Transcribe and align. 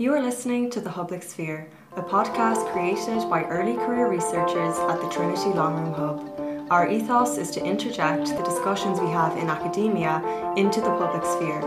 You 0.00 0.14
are 0.14 0.22
listening 0.22 0.70
to 0.70 0.80
The 0.80 0.90
Public 0.90 1.24
Sphere, 1.24 1.68
a 1.96 2.02
podcast 2.02 2.70
created 2.70 3.28
by 3.28 3.42
early 3.42 3.74
career 3.74 4.08
researchers 4.08 4.78
at 4.78 5.00
the 5.00 5.08
Trinity 5.08 5.48
Long 5.48 5.74
Room 5.74 5.92
Hub. 5.92 6.70
Our 6.70 6.88
ethos 6.88 7.36
is 7.36 7.50
to 7.50 7.64
interject 7.64 8.26
the 8.28 8.44
discussions 8.44 9.00
we 9.00 9.08
have 9.08 9.36
in 9.36 9.50
academia 9.50 10.22
into 10.56 10.80
the 10.80 10.96
public 10.96 11.24
sphere, 11.24 11.64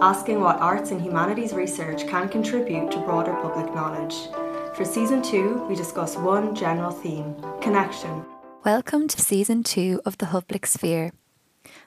asking 0.00 0.40
what 0.40 0.60
arts 0.60 0.92
and 0.92 1.02
humanities 1.02 1.52
research 1.52 2.06
can 2.06 2.30
contribute 2.30 2.90
to 2.90 3.00
broader 3.00 3.34
public 3.42 3.74
knowledge. 3.74 4.14
For 4.74 4.86
season 4.86 5.20
two, 5.20 5.62
we 5.68 5.74
discuss 5.74 6.16
one 6.16 6.54
general 6.54 6.90
theme 6.90 7.36
connection. 7.60 8.24
Welcome 8.64 9.08
to 9.08 9.20
season 9.20 9.62
two 9.62 10.00
of 10.06 10.16
The 10.16 10.26
Public 10.28 10.64
Sphere. 10.64 11.12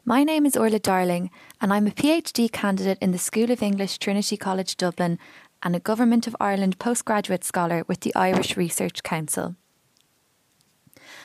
My 0.06 0.24
name 0.24 0.46
is 0.46 0.56
Orla 0.56 0.80
Darling, 0.80 1.32
and 1.60 1.74
I'm 1.74 1.88
a 1.88 1.92
PhD 1.92 2.52
candidate 2.52 2.98
in 3.02 3.12
the 3.12 3.18
School 3.18 3.52
of 3.52 3.62
English, 3.62 3.98
Trinity 3.98 4.38
College 4.38 4.78
Dublin, 4.78 5.20
and 5.68 5.76
a 5.76 5.80
Government 5.82 6.28
of 6.28 6.36
Ireland 6.40 6.80
postgraduate 6.80 7.44
scholar 7.44 7.84
with 7.90 8.00
the 8.00 8.16
Irish 8.16 8.56
Research 8.56 9.04
Council. 9.04 9.58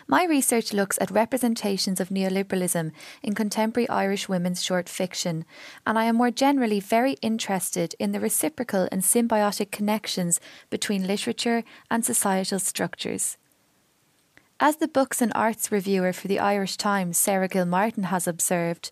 My 0.08 0.24
research 0.24 0.72
looks 0.72 0.98
at 1.00 1.12
representations 1.12 2.00
of 2.00 2.08
neoliberalism 2.08 2.90
in 3.22 3.34
contemporary 3.36 3.88
Irish 3.88 4.28
women's 4.28 4.60
short 4.60 4.88
fiction, 4.88 5.44
and 5.86 5.96
I 5.96 6.06
am 6.06 6.16
more 6.16 6.32
generally 6.32 6.80
very 6.80 7.12
interested 7.22 7.94
in 8.00 8.10
the 8.10 8.18
reciprocal 8.18 8.88
and 8.90 9.02
symbiotic 9.02 9.70
connections 9.70 10.40
between 10.70 11.06
literature 11.06 11.62
and 11.88 12.04
societal 12.04 12.58
structures. 12.58 13.38
As 14.58 14.78
the 14.78 14.88
books 14.88 15.22
and 15.22 15.30
arts 15.36 15.70
reviewer 15.70 16.12
for 16.12 16.26
the 16.26 16.40
Irish 16.40 16.76
Times, 16.76 17.16
Sarah 17.16 17.46
Gilmartin, 17.46 18.06
has 18.06 18.26
observed, 18.26 18.90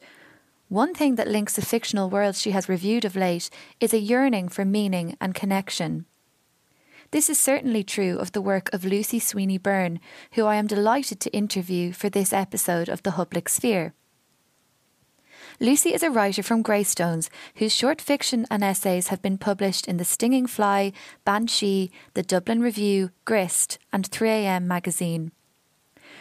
one 0.71 0.95
thing 0.95 1.17
that 1.17 1.27
links 1.27 1.57
the 1.57 1.63
fictional 1.63 2.09
worlds 2.09 2.41
she 2.41 2.53
has 2.53 2.69
reviewed 2.69 3.05
of 3.05 3.17
late 3.17 3.51
is 3.81 3.93
a 3.93 3.99
yearning 3.99 4.49
for 4.49 4.65
meaning 4.65 5.17
and 5.21 5.35
connection. 5.35 6.07
This 7.11 7.29
is 7.29 7.41
certainly 7.41 7.83
true 7.83 8.17
of 8.19 8.31
the 8.31 8.41
work 8.41 8.73
of 8.73 8.85
Lucy 8.85 9.19
Sweeney 9.19 9.59
Byrne, 9.59 9.99
who 10.35 10.47
I 10.47 10.55
am 10.55 10.69
delighted 10.69 11.19
to 11.21 11.37
interview 11.37 11.93
for 11.93 12.09
this 12.09 12.33
episode 12.33 12.89
of 12.89 13.03
The 13.03 13.11
Public 13.11 13.49
Sphere. 13.49 13.95
Lucy 15.59 15.93
is 15.93 16.05
a 16.05 16.11
writer 16.11 16.45
from 16.45 16.63
Greystones 16.63 17.31
whose 17.57 17.75
short 17.75 18.01
fiction 18.01 18.47
and 18.49 18.63
essays 18.63 19.09
have 19.09 19.21
been 19.21 19.39
published 19.39 19.89
in 19.89 19.97
The 19.97 20.05
Stinging 20.05 20.47
Fly, 20.47 20.93
Banshee, 21.25 21.91
The 22.15 22.23
Dublin 22.23 22.61
Review, 22.61 23.11
Grist, 23.25 23.81
and 23.93 24.09
3am 24.09 24.67
magazine. 24.67 25.33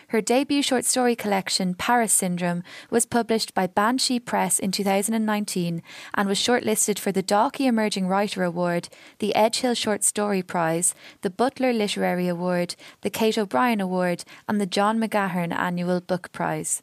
Her 0.09 0.21
debut 0.21 0.63
short 0.63 0.85
story 0.85 1.15
collection, 1.15 1.75
Paris 1.75 2.11
Syndrome, 2.11 2.63
was 2.89 3.05
published 3.05 3.53
by 3.53 3.67
Banshee 3.67 4.19
Press 4.19 4.57
in 4.57 4.71
2019 4.71 5.83
and 6.15 6.27
was 6.27 6.39
shortlisted 6.39 6.97
for 6.97 7.11
the 7.11 7.21
Dalkey 7.21 7.67
Emerging 7.67 8.07
Writer 8.07 8.43
Award, 8.43 8.89
the 9.19 9.35
Edge 9.35 9.57
Hill 9.57 9.75
Short 9.75 10.03
Story 10.03 10.41
Prize, 10.41 10.95
the 11.21 11.29
Butler 11.29 11.71
Literary 11.71 12.27
Award, 12.27 12.75
the 13.01 13.11
Kate 13.11 13.37
O'Brien 13.37 13.79
Award, 13.79 14.23
and 14.47 14.59
the 14.59 14.65
John 14.65 14.99
McGahern 14.99 15.55
Annual 15.55 16.01
Book 16.01 16.31
Prize. 16.31 16.81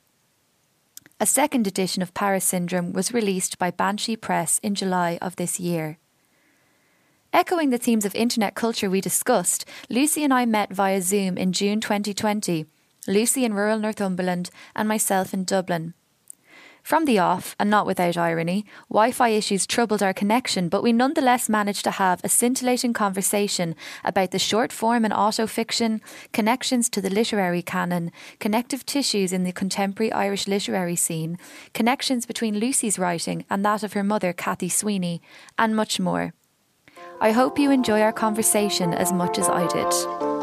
A 1.18 1.26
second 1.26 1.66
edition 1.66 2.02
of 2.02 2.14
Paris 2.14 2.44
Syndrome 2.44 2.92
was 2.92 3.12
released 3.12 3.58
by 3.58 3.72
Banshee 3.72 4.16
Press 4.16 4.60
in 4.62 4.76
July 4.76 5.18
of 5.20 5.34
this 5.34 5.58
year. 5.58 5.98
Echoing 7.32 7.70
the 7.70 7.78
themes 7.78 8.04
of 8.04 8.14
internet 8.14 8.54
culture 8.54 8.88
we 8.88 9.00
discussed, 9.00 9.64
Lucy 9.90 10.22
and 10.22 10.32
I 10.32 10.46
met 10.46 10.72
via 10.72 11.02
Zoom 11.02 11.36
in 11.36 11.52
June 11.52 11.80
2020 11.80 12.66
Lucy 13.06 13.44
in 13.44 13.54
rural 13.54 13.78
Northumberland, 13.78 14.50
and 14.74 14.88
myself 14.88 15.32
in 15.32 15.44
Dublin. 15.44 15.94
From 16.86 17.04
the 17.04 17.18
off, 17.18 17.56
and 17.58 17.68
not 17.68 17.84
without 17.84 18.16
irony, 18.16 18.64
Wi 18.88 19.10
Fi 19.10 19.30
issues 19.30 19.66
troubled 19.66 20.04
our 20.04 20.14
connection, 20.14 20.68
but 20.68 20.84
we 20.84 20.92
nonetheless 20.92 21.48
managed 21.48 21.82
to 21.82 21.90
have 21.90 22.20
a 22.22 22.28
scintillating 22.28 22.92
conversation 22.92 23.74
about 24.04 24.30
the 24.30 24.38
short 24.38 24.70
form 24.70 25.04
and 25.04 25.12
autofiction, 25.12 26.00
connections 26.32 26.88
to 26.90 27.00
the 27.00 27.10
literary 27.10 27.60
canon, 27.60 28.12
connective 28.38 28.86
tissues 28.86 29.32
in 29.32 29.42
the 29.42 29.50
contemporary 29.50 30.12
Irish 30.12 30.46
literary 30.46 30.94
scene, 30.94 31.38
connections 31.74 32.24
between 32.24 32.60
Lucy's 32.60 33.00
writing 33.00 33.44
and 33.50 33.64
that 33.64 33.82
of 33.82 33.94
her 33.94 34.04
mother, 34.04 34.32
Cathy 34.32 34.68
Sweeney, 34.68 35.20
and 35.58 35.74
much 35.74 35.98
more. 35.98 36.34
I 37.20 37.32
hope 37.32 37.58
you 37.58 37.72
enjoy 37.72 38.00
our 38.00 38.12
conversation 38.12 38.94
as 38.94 39.12
much 39.12 39.38
as 39.38 39.48
I 39.48 39.66
did. 39.66 40.35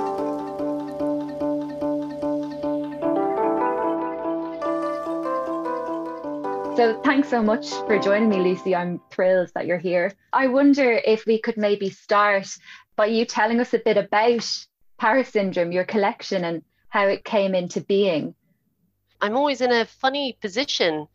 So, 6.76 7.00
thanks 7.04 7.30
so 7.30 7.44
much 7.44 7.70
for 7.86 8.00
joining 8.00 8.30
me, 8.30 8.38
Lucy. 8.38 8.76
I'm 8.76 9.00
thrilled 9.12 9.52
that 9.54 9.68
you're 9.68 9.78
here. 9.78 10.12
I 10.34 10.48
wonder 10.48 10.92
if 10.92 11.24
we 11.28 11.40
could 11.40 11.56
maybe 11.56 11.92
start 11.92 12.48
by 12.96 13.06
you 13.06 13.26
telling 13.26 13.60
us 13.60 13.76
a 13.76 13.78
bit 13.78 13.96
about 13.96 14.66
Paris 14.98 15.30
Syndrome, 15.30 15.72
your 15.72 15.84
collection, 15.84 16.44
and 16.44 16.64
how 16.90 17.06
it 17.06 17.24
came 17.24 17.54
into 17.54 17.80
being. 17.80 18.34
I'm 19.22 19.38
always 19.38 19.62
in 19.62 19.72
a 19.72 19.86
funny 19.86 20.36
position 20.42 21.08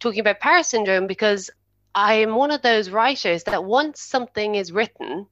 talking 0.00 0.18
about 0.18 0.40
Paris 0.40 0.66
Syndrome 0.66 1.06
because 1.06 1.50
I 1.94 2.14
am 2.14 2.34
one 2.34 2.50
of 2.50 2.62
those 2.62 2.90
writers 2.90 3.44
that 3.44 3.64
once 3.64 4.00
something 4.00 4.56
is 4.56 4.72
written, 4.72 5.28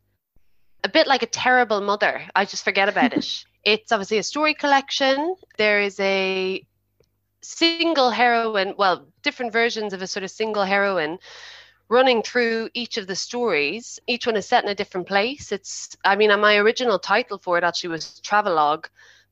a 0.84 0.88
bit 0.88 1.08
like 1.08 1.24
a 1.24 1.26
terrible 1.26 1.80
mother, 1.80 2.22
I 2.36 2.44
just 2.44 2.62
forget 2.62 2.88
about 2.88 3.12
it. 3.12 3.44
It's 3.64 3.92
obviously 3.92 4.18
a 4.18 4.22
story 4.22 4.52
collection. 4.52 5.36
There 5.56 5.80
is 5.80 5.98
a 5.98 6.66
single 7.44 8.10
heroine, 8.10 8.74
well, 8.76 9.06
different 9.22 9.52
versions 9.52 9.92
of 9.92 10.02
a 10.02 10.06
sort 10.06 10.24
of 10.24 10.30
single 10.30 10.64
heroine 10.64 11.18
running 11.88 12.22
through 12.22 12.70
each 12.74 12.96
of 12.96 13.06
the 13.06 13.16
stories. 13.16 13.98
Each 14.06 14.26
one 14.26 14.36
is 14.36 14.46
set 14.46 14.64
in 14.64 14.70
a 14.70 14.74
different 14.74 15.06
place. 15.06 15.52
It's, 15.52 15.96
I 16.04 16.16
mean, 16.16 16.30
my 16.40 16.56
original 16.56 16.98
title 16.98 17.38
for 17.38 17.58
it 17.58 17.64
actually 17.64 17.90
was 17.90 18.20
Travelogue, 18.20 18.86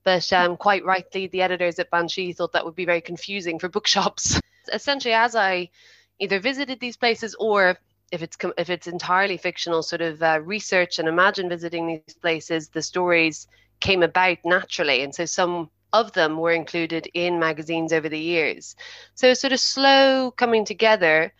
but 0.04 0.32
um, 0.32 0.56
quite 0.56 0.84
rightly, 0.84 1.26
the 1.26 1.42
editors 1.42 1.78
at 1.78 1.90
Banshee 1.90 2.32
thought 2.32 2.52
that 2.52 2.64
would 2.64 2.74
be 2.74 2.84
very 2.84 3.00
confusing 3.00 3.58
for 3.58 3.68
bookshops. 3.76 4.40
Essentially, 4.72 5.14
as 5.14 5.34
I 5.34 5.70
either 6.18 6.38
visited 6.38 6.78
these 6.80 6.96
places 6.96 7.34
or 7.38 7.76
if 8.12 8.22
it's 8.22 8.36
if 8.58 8.68
it's 8.68 8.86
entirely 8.86 9.38
fictional, 9.38 9.82
sort 9.82 10.02
of 10.02 10.22
uh, 10.22 10.38
research 10.44 10.98
and 10.98 11.08
imagine 11.08 11.48
visiting 11.48 11.86
these 11.86 12.16
places, 12.20 12.68
the 12.68 12.82
stories 12.82 13.48
came 13.80 14.02
about 14.02 14.38
naturally, 14.44 15.02
and 15.02 15.14
so 15.14 15.24
some 15.24 15.70
of 15.92 16.12
them 16.12 16.36
were 16.36 16.52
included 16.52 17.08
in 17.14 17.38
magazines 17.38 17.92
over 17.92 18.08
the 18.08 18.18
years. 18.18 18.76
So 19.14 19.34
sort 19.34 19.52
of 19.52 19.60
slow 19.60 20.30
coming 20.30 20.64
together. 20.64 21.32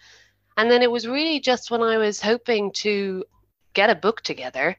And 0.56 0.70
then 0.70 0.82
it 0.82 0.90
was 0.90 1.08
really 1.08 1.40
just 1.40 1.70
when 1.70 1.82
I 1.82 1.96
was 1.98 2.20
hoping 2.20 2.72
to 2.72 3.24
get 3.74 3.90
a 3.90 3.94
book 3.94 4.20
together, 4.20 4.76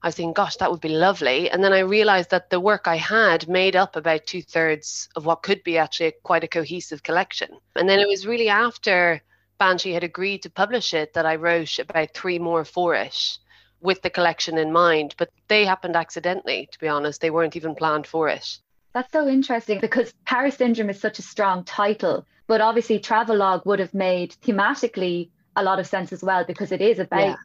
I 0.00 0.06
was 0.06 0.14
thinking, 0.14 0.32
gosh, 0.32 0.56
that 0.56 0.70
would 0.70 0.80
be 0.80 0.90
lovely. 0.90 1.50
And 1.50 1.62
then 1.62 1.72
I 1.72 1.80
realized 1.80 2.30
that 2.30 2.50
the 2.50 2.60
work 2.60 2.86
I 2.86 2.96
had 2.96 3.48
made 3.48 3.74
up 3.74 3.96
about 3.96 4.26
two 4.26 4.42
thirds 4.42 5.08
of 5.16 5.26
what 5.26 5.42
could 5.42 5.64
be 5.64 5.76
actually 5.76 6.12
quite 6.22 6.44
a 6.44 6.48
cohesive 6.48 7.02
collection. 7.02 7.50
And 7.74 7.88
then 7.88 7.98
it 7.98 8.06
was 8.06 8.26
really 8.26 8.48
after 8.48 9.20
Banshee 9.58 9.92
had 9.92 10.04
agreed 10.04 10.42
to 10.42 10.50
publish 10.50 10.94
it 10.94 11.14
that 11.14 11.26
I 11.26 11.34
wrote 11.34 11.80
about 11.80 12.14
three 12.14 12.38
more 12.38 12.64
for 12.64 12.94
it 12.94 13.38
with 13.80 14.00
the 14.02 14.10
collection 14.10 14.56
in 14.56 14.72
mind. 14.72 15.16
But 15.18 15.30
they 15.48 15.64
happened 15.64 15.96
accidentally, 15.96 16.68
to 16.70 16.78
be 16.78 16.86
honest. 16.86 17.20
They 17.20 17.30
weren't 17.30 17.56
even 17.56 17.74
planned 17.74 18.06
for 18.06 18.28
it. 18.28 18.60
That's 18.98 19.12
so 19.12 19.28
interesting 19.28 19.78
because 19.78 20.12
Paris 20.26 20.56
Syndrome 20.56 20.90
is 20.90 21.00
such 21.00 21.20
a 21.20 21.22
strong 21.22 21.62
title, 21.62 22.26
but 22.48 22.60
obviously 22.60 22.98
Travelogue 22.98 23.64
would 23.64 23.78
have 23.78 23.94
made 23.94 24.34
thematically 24.42 25.30
a 25.54 25.62
lot 25.62 25.78
of 25.78 25.86
sense 25.86 26.12
as 26.12 26.20
well 26.20 26.44
because 26.44 26.72
it 26.72 26.80
is 26.80 26.98
about 26.98 27.20
yeah. 27.20 27.36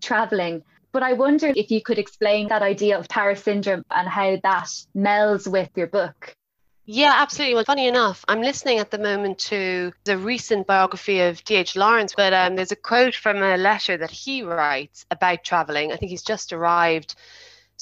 traveling. 0.00 0.62
But 0.90 1.02
I 1.02 1.12
wonder 1.12 1.52
if 1.54 1.70
you 1.70 1.82
could 1.82 1.98
explain 1.98 2.48
that 2.48 2.62
idea 2.62 2.98
of 2.98 3.10
Paris 3.10 3.42
Syndrome 3.44 3.84
and 3.90 4.08
how 4.08 4.38
that 4.42 4.68
melds 4.96 5.46
with 5.46 5.68
your 5.76 5.86
book. 5.86 6.34
Yeah, 6.86 7.12
absolutely. 7.14 7.56
Well, 7.56 7.64
funny 7.64 7.88
enough, 7.88 8.24
I'm 8.26 8.40
listening 8.40 8.78
at 8.78 8.90
the 8.90 8.98
moment 8.98 9.38
to 9.50 9.92
the 10.04 10.16
recent 10.16 10.66
biography 10.66 11.20
of 11.20 11.44
D.H. 11.44 11.76
Lawrence, 11.76 12.14
but 12.16 12.32
um, 12.32 12.56
there's 12.56 12.72
a 12.72 12.76
quote 12.76 13.14
from 13.14 13.42
a 13.42 13.58
letter 13.58 13.98
that 13.98 14.10
he 14.10 14.42
writes 14.44 15.04
about 15.10 15.44
traveling. 15.44 15.92
I 15.92 15.96
think 15.96 16.08
he's 16.08 16.22
just 16.22 16.54
arrived 16.54 17.16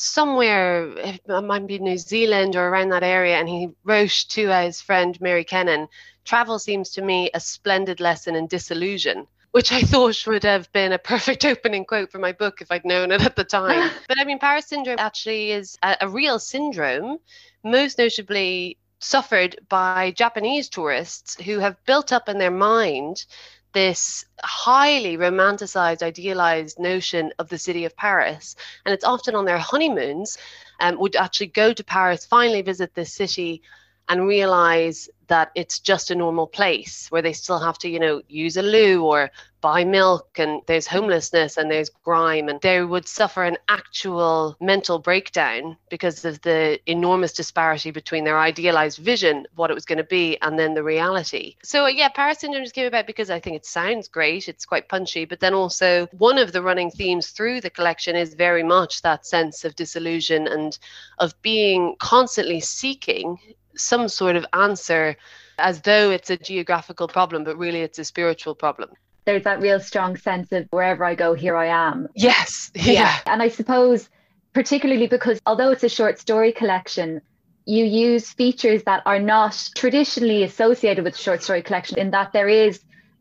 somewhere, 0.00 0.92
it 0.96 1.20
might 1.26 1.66
be 1.66 1.78
New 1.78 1.98
Zealand 1.98 2.56
or 2.56 2.68
around 2.68 2.88
that 2.90 3.02
area, 3.02 3.36
and 3.36 3.48
he 3.48 3.68
wrote 3.84 4.24
to 4.30 4.48
his 4.48 4.80
friend 4.80 5.20
Mary 5.20 5.44
Cannan, 5.44 5.88
travel 6.24 6.58
seems 6.58 6.90
to 6.90 7.02
me 7.02 7.30
a 7.34 7.40
splendid 7.40 8.00
lesson 8.00 8.34
in 8.34 8.46
disillusion. 8.46 9.26
Which 9.52 9.72
I 9.72 9.82
thought 9.82 10.26
would 10.26 10.44
have 10.44 10.72
been 10.72 10.92
a 10.92 10.98
perfect 10.98 11.44
opening 11.52 11.84
quote 11.84 12.10
for 12.10 12.18
my 12.18 12.32
book 12.32 12.60
if 12.60 12.70
I'd 12.70 12.84
known 12.84 13.10
it 13.10 13.22
at 13.22 13.36
the 13.36 13.44
time. 13.44 13.90
but 14.08 14.18
I 14.18 14.24
mean, 14.24 14.38
Paris 14.38 14.66
syndrome 14.66 14.98
actually 14.98 15.50
is 15.52 15.76
a, 15.82 15.96
a 16.02 16.08
real 16.08 16.38
syndrome, 16.38 17.18
most 17.64 17.98
notably 17.98 18.78
suffered 19.00 19.58
by 19.68 20.12
Japanese 20.16 20.68
tourists 20.68 21.40
who 21.42 21.58
have 21.58 21.84
built 21.84 22.12
up 22.12 22.28
in 22.28 22.38
their 22.38 22.50
mind 22.50 23.24
this 23.72 24.24
highly 24.42 25.16
romanticized, 25.16 26.02
idealized 26.02 26.78
notion 26.78 27.32
of 27.38 27.48
the 27.48 27.58
city 27.58 27.84
of 27.84 27.96
Paris. 27.96 28.56
And 28.84 28.92
it's 28.92 29.04
often 29.04 29.34
on 29.34 29.44
their 29.44 29.58
honeymoons, 29.58 30.38
um, 30.80 30.98
would 30.98 31.16
actually 31.16 31.48
go 31.48 31.72
to 31.72 31.84
Paris, 31.84 32.24
finally 32.24 32.62
visit 32.62 32.94
this 32.94 33.12
city, 33.12 33.62
and 34.10 34.26
realize 34.26 35.08
that 35.28 35.52
it's 35.54 35.78
just 35.78 36.10
a 36.10 36.14
normal 36.16 36.48
place 36.48 37.06
where 37.10 37.22
they 37.22 37.32
still 37.32 37.60
have 37.60 37.78
to, 37.78 37.88
you 37.88 38.00
know, 38.00 38.20
use 38.28 38.56
a 38.56 38.62
loo 38.62 39.04
or 39.04 39.30
buy 39.60 39.84
milk 39.84 40.38
and 40.38 40.62
there's 40.66 40.88
homelessness 40.88 41.56
and 41.56 41.70
there's 41.70 41.90
grime. 41.90 42.48
And 42.48 42.60
they 42.60 42.82
would 42.82 43.06
suffer 43.06 43.44
an 43.44 43.56
actual 43.68 44.56
mental 44.60 44.98
breakdown 44.98 45.76
because 45.88 46.24
of 46.24 46.40
the 46.42 46.80
enormous 46.90 47.32
disparity 47.32 47.92
between 47.92 48.24
their 48.24 48.40
idealized 48.40 48.98
vision 48.98 49.46
of 49.52 49.58
what 49.58 49.70
it 49.70 49.74
was 49.74 49.84
going 49.84 49.98
to 49.98 50.04
be 50.04 50.36
and 50.42 50.58
then 50.58 50.74
the 50.74 50.82
reality. 50.82 51.54
So 51.62 51.86
yeah 51.86 52.08
paris 52.08 52.38
syndrome 52.38 52.64
just 52.64 52.74
came 52.74 52.86
about 52.86 53.06
because 53.06 53.30
i 53.30 53.38
think 53.38 53.56
it 53.56 53.66
sounds 53.66 54.08
great 54.08 54.48
it's 54.48 54.64
quite 54.64 54.88
punchy 54.88 55.24
but 55.24 55.40
then 55.40 55.54
also 55.54 56.06
one 56.18 56.38
of 56.38 56.52
the 56.52 56.62
running 56.62 56.90
themes 56.90 57.28
through 57.28 57.60
the 57.60 57.70
collection 57.70 58.16
is 58.16 58.34
very 58.34 58.62
much 58.62 59.02
that 59.02 59.26
sense 59.26 59.64
of 59.64 59.76
disillusion 59.76 60.46
and 60.48 60.78
of 61.18 61.40
being 61.42 61.94
constantly 61.98 62.60
seeking 62.60 63.38
some 63.76 64.08
sort 64.08 64.36
of 64.36 64.46
answer 64.52 65.16
as 65.58 65.80
though 65.82 66.10
it's 66.10 66.30
a 66.30 66.36
geographical 66.36 67.08
problem, 67.08 67.44
but 67.44 67.56
really 67.56 67.80
it's 67.80 67.98
a 67.98 68.04
spiritual 68.04 68.54
problem. 68.54 68.90
There's 69.26 69.44
that 69.44 69.60
real 69.60 69.80
strong 69.80 70.16
sense 70.16 70.50
of 70.52 70.66
wherever 70.70 71.04
I 71.04 71.14
go, 71.14 71.34
here 71.34 71.56
I 71.56 71.66
am. 71.66 72.08
Yes. 72.14 72.70
Yeah. 72.76 72.92
yeah. 72.92 73.18
And 73.26 73.42
I 73.42 73.48
suppose, 73.48 74.08
particularly 74.52 75.06
because 75.06 75.40
although 75.46 75.70
it's 75.70 75.84
a 75.84 75.88
short 75.88 76.18
story 76.18 76.52
collection, 76.52 77.20
you 77.66 77.84
use 77.84 78.30
features 78.30 78.82
that 78.84 79.02
are 79.06 79.18
not 79.18 79.68
traditionally 79.76 80.42
associated 80.42 81.04
with 81.04 81.16
short 81.16 81.42
story 81.42 81.62
collection 81.62 81.98
in 81.98 82.10
that 82.10 82.32
there 82.32 82.48
is 82.48 82.80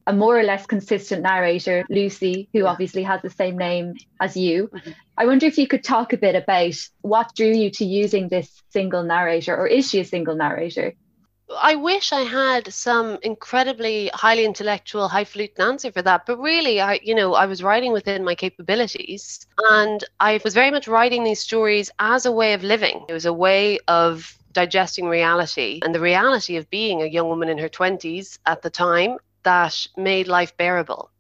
a 0.10 0.14
more 0.14 0.40
or 0.40 0.44
less 0.44 0.66
consistent 0.66 1.22
narrator, 1.22 1.86
Lucy, 1.88 2.50
who 2.52 2.66
obviously 2.66 3.04
has 3.04 3.22
the 3.22 3.30
same 3.30 3.56
name 3.56 3.94
as 4.20 4.36
you. 4.36 4.68
Mm-hmm. 4.68 4.92
I 5.16 5.28
wonder 5.28 5.46
if 5.46 5.60
you 5.60 5.68
could 5.68 5.84
talk 5.84 6.14
a 6.14 6.18
bit 6.18 6.36
about 6.36 6.74
what 7.02 7.36
drew 7.36 7.54
you 7.54 7.70
to 7.70 7.86
using 7.86 8.28
this 8.28 8.50
single 8.72 9.04
narrator, 9.04 9.56
or 9.56 9.68
is 9.68 9.88
she 9.88 10.00
a 10.00 10.06
single 10.06 10.36
narrator? 10.36 10.96
I 11.56 11.76
wish 11.76 12.12
I 12.12 12.22
had 12.22 12.74
some 12.74 13.20
incredibly 13.22 14.10
highly 14.12 14.46
intellectual, 14.46 15.08
highfalutin 15.08 15.64
answer 15.64 15.92
for 15.92 16.02
that. 16.02 16.26
But 16.26 16.40
really, 16.40 16.82
I, 16.82 17.00
you 17.04 17.14
know, 17.14 17.36
I 17.36 17.46
was 17.46 17.62
writing 17.62 17.92
within 17.92 18.24
my 18.24 18.34
capabilities, 18.34 19.46
and 19.70 20.04
I 20.20 20.40
was 20.44 20.56
very 20.56 20.72
much 20.72 20.88
writing 20.88 21.24
these 21.24 21.40
stories 21.40 21.92
as 22.00 22.26
a 22.26 22.32
way 22.32 22.54
of 22.54 22.64
living. 22.64 23.06
It 23.08 23.14
was 23.14 23.28
a 23.28 23.34
way 23.34 23.78
of 23.88 24.36
digesting 24.54 25.08
reality 25.08 25.80
and 25.84 25.94
the 25.94 26.00
reality 26.00 26.56
of 26.56 26.68
being 26.72 27.04
a 27.04 27.06
young 27.06 27.28
woman 27.28 27.50
in 27.50 27.60
her 27.60 27.70
20s 27.70 28.40
at 28.48 28.64
the 28.64 28.70
time 28.72 29.18
that 29.44 29.88
made 29.97 30.27
life 30.27 30.56
bearable. 30.57 31.12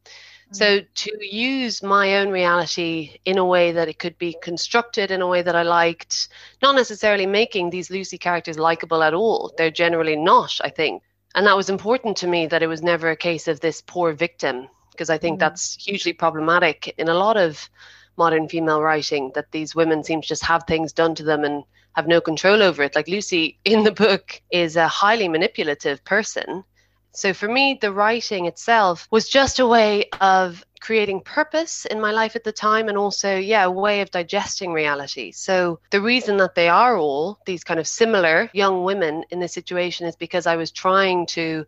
So, 0.51 0.79
mm. 0.79 0.87
to 0.95 1.11
use 1.21 1.83
my 1.83 2.17
own 2.17 2.29
reality 2.29 3.19
in 3.23 3.37
a 3.37 3.45
way 3.45 3.71
that 3.71 3.87
it 3.87 3.99
could 3.99 4.17
be 4.17 4.35
constructed 4.41 5.11
in 5.11 5.21
a 5.21 5.27
way 5.27 5.43
that 5.43 5.55
I 5.55 5.61
liked, 5.61 6.29
not 6.61 6.73
necessarily 6.75 7.27
making 7.27 7.69
these 7.69 7.91
Lucy 7.91 8.17
characters 8.17 8.57
likable 8.57 9.03
at 9.03 9.13
all. 9.13 9.53
They're 9.57 9.69
generally 9.69 10.15
not, 10.15 10.59
I 10.63 10.69
think. 10.69 11.03
And 11.35 11.45
that 11.45 11.55
was 11.55 11.69
important 11.69 12.17
to 12.17 12.27
me 12.27 12.47
that 12.47 12.63
it 12.63 12.67
was 12.67 12.81
never 12.81 13.11
a 13.11 13.15
case 13.15 13.47
of 13.47 13.59
this 13.59 13.81
poor 13.81 14.13
victim, 14.13 14.67
because 14.91 15.11
I 15.11 15.19
think 15.19 15.37
mm. 15.37 15.39
that's 15.41 15.75
hugely 15.75 16.13
problematic 16.13 16.95
in 16.97 17.09
a 17.09 17.13
lot 17.13 17.37
of 17.37 17.69
modern 18.17 18.49
female 18.49 18.81
writing 18.81 19.31
that 19.35 19.51
these 19.51 19.75
women 19.75 20.03
seem 20.03 20.21
to 20.21 20.27
just 20.27 20.43
have 20.43 20.63
things 20.63 20.91
done 20.91 21.13
to 21.15 21.23
them 21.23 21.43
and 21.43 21.63
have 21.93 22.07
no 22.07 22.19
control 22.19 22.63
over 22.63 22.81
it. 22.81 22.95
Like 22.95 23.07
Lucy 23.07 23.59
in 23.65 23.83
the 23.83 23.91
book 23.91 24.41
is 24.51 24.75
a 24.75 24.87
highly 24.87 25.27
manipulative 25.27 26.03
person 26.03 26.63
so 27.11 27.33
for 27.33 27.47
me, 27.47 27.77
the 27.81 27.91
writing 27.91 28.45
itself 28.45 29.07
was 29.11 29.27
just 29.27 29.59
a 29.59 29.67
way 29.67 30.09
of 30.21 30.63
creating 30.79 31.21
purpose 31.21 31.85
in 31.85 31.99
my 31.99 32.11
life 32.11 32.35
at 32.35 32.43
the 32.43 32.51
time 32.51 32.87
and 32.87 32.97
also 32.97 33.35
yeah 33.35 33.65
a 33.65 33.71
way 33.71 34.01
of 34.01 34.11
digesting 34.11 34.71
reality. 34.71 35.31
So 35.31 35.79
the 35.91 36.01
reason 36.01 36.37
that 36.37 36.55
they 36.55 36.69
are 36.69 36.97
all 36.97 37.39
these 37.45 37.63
kind 37.63 37.79
of 37.79 37.87
similar 37.87 38.49
young 38.53 38.83
women 38.83 39.23
in 39.29 39.39
this 39.39 39.53
situation 39.53 40.07
is 40.07 40.15
because 40.15 40.47
i 40.47 40.55
was 40.55 40.71
trying 40.71 41.25
to 41.25 41.65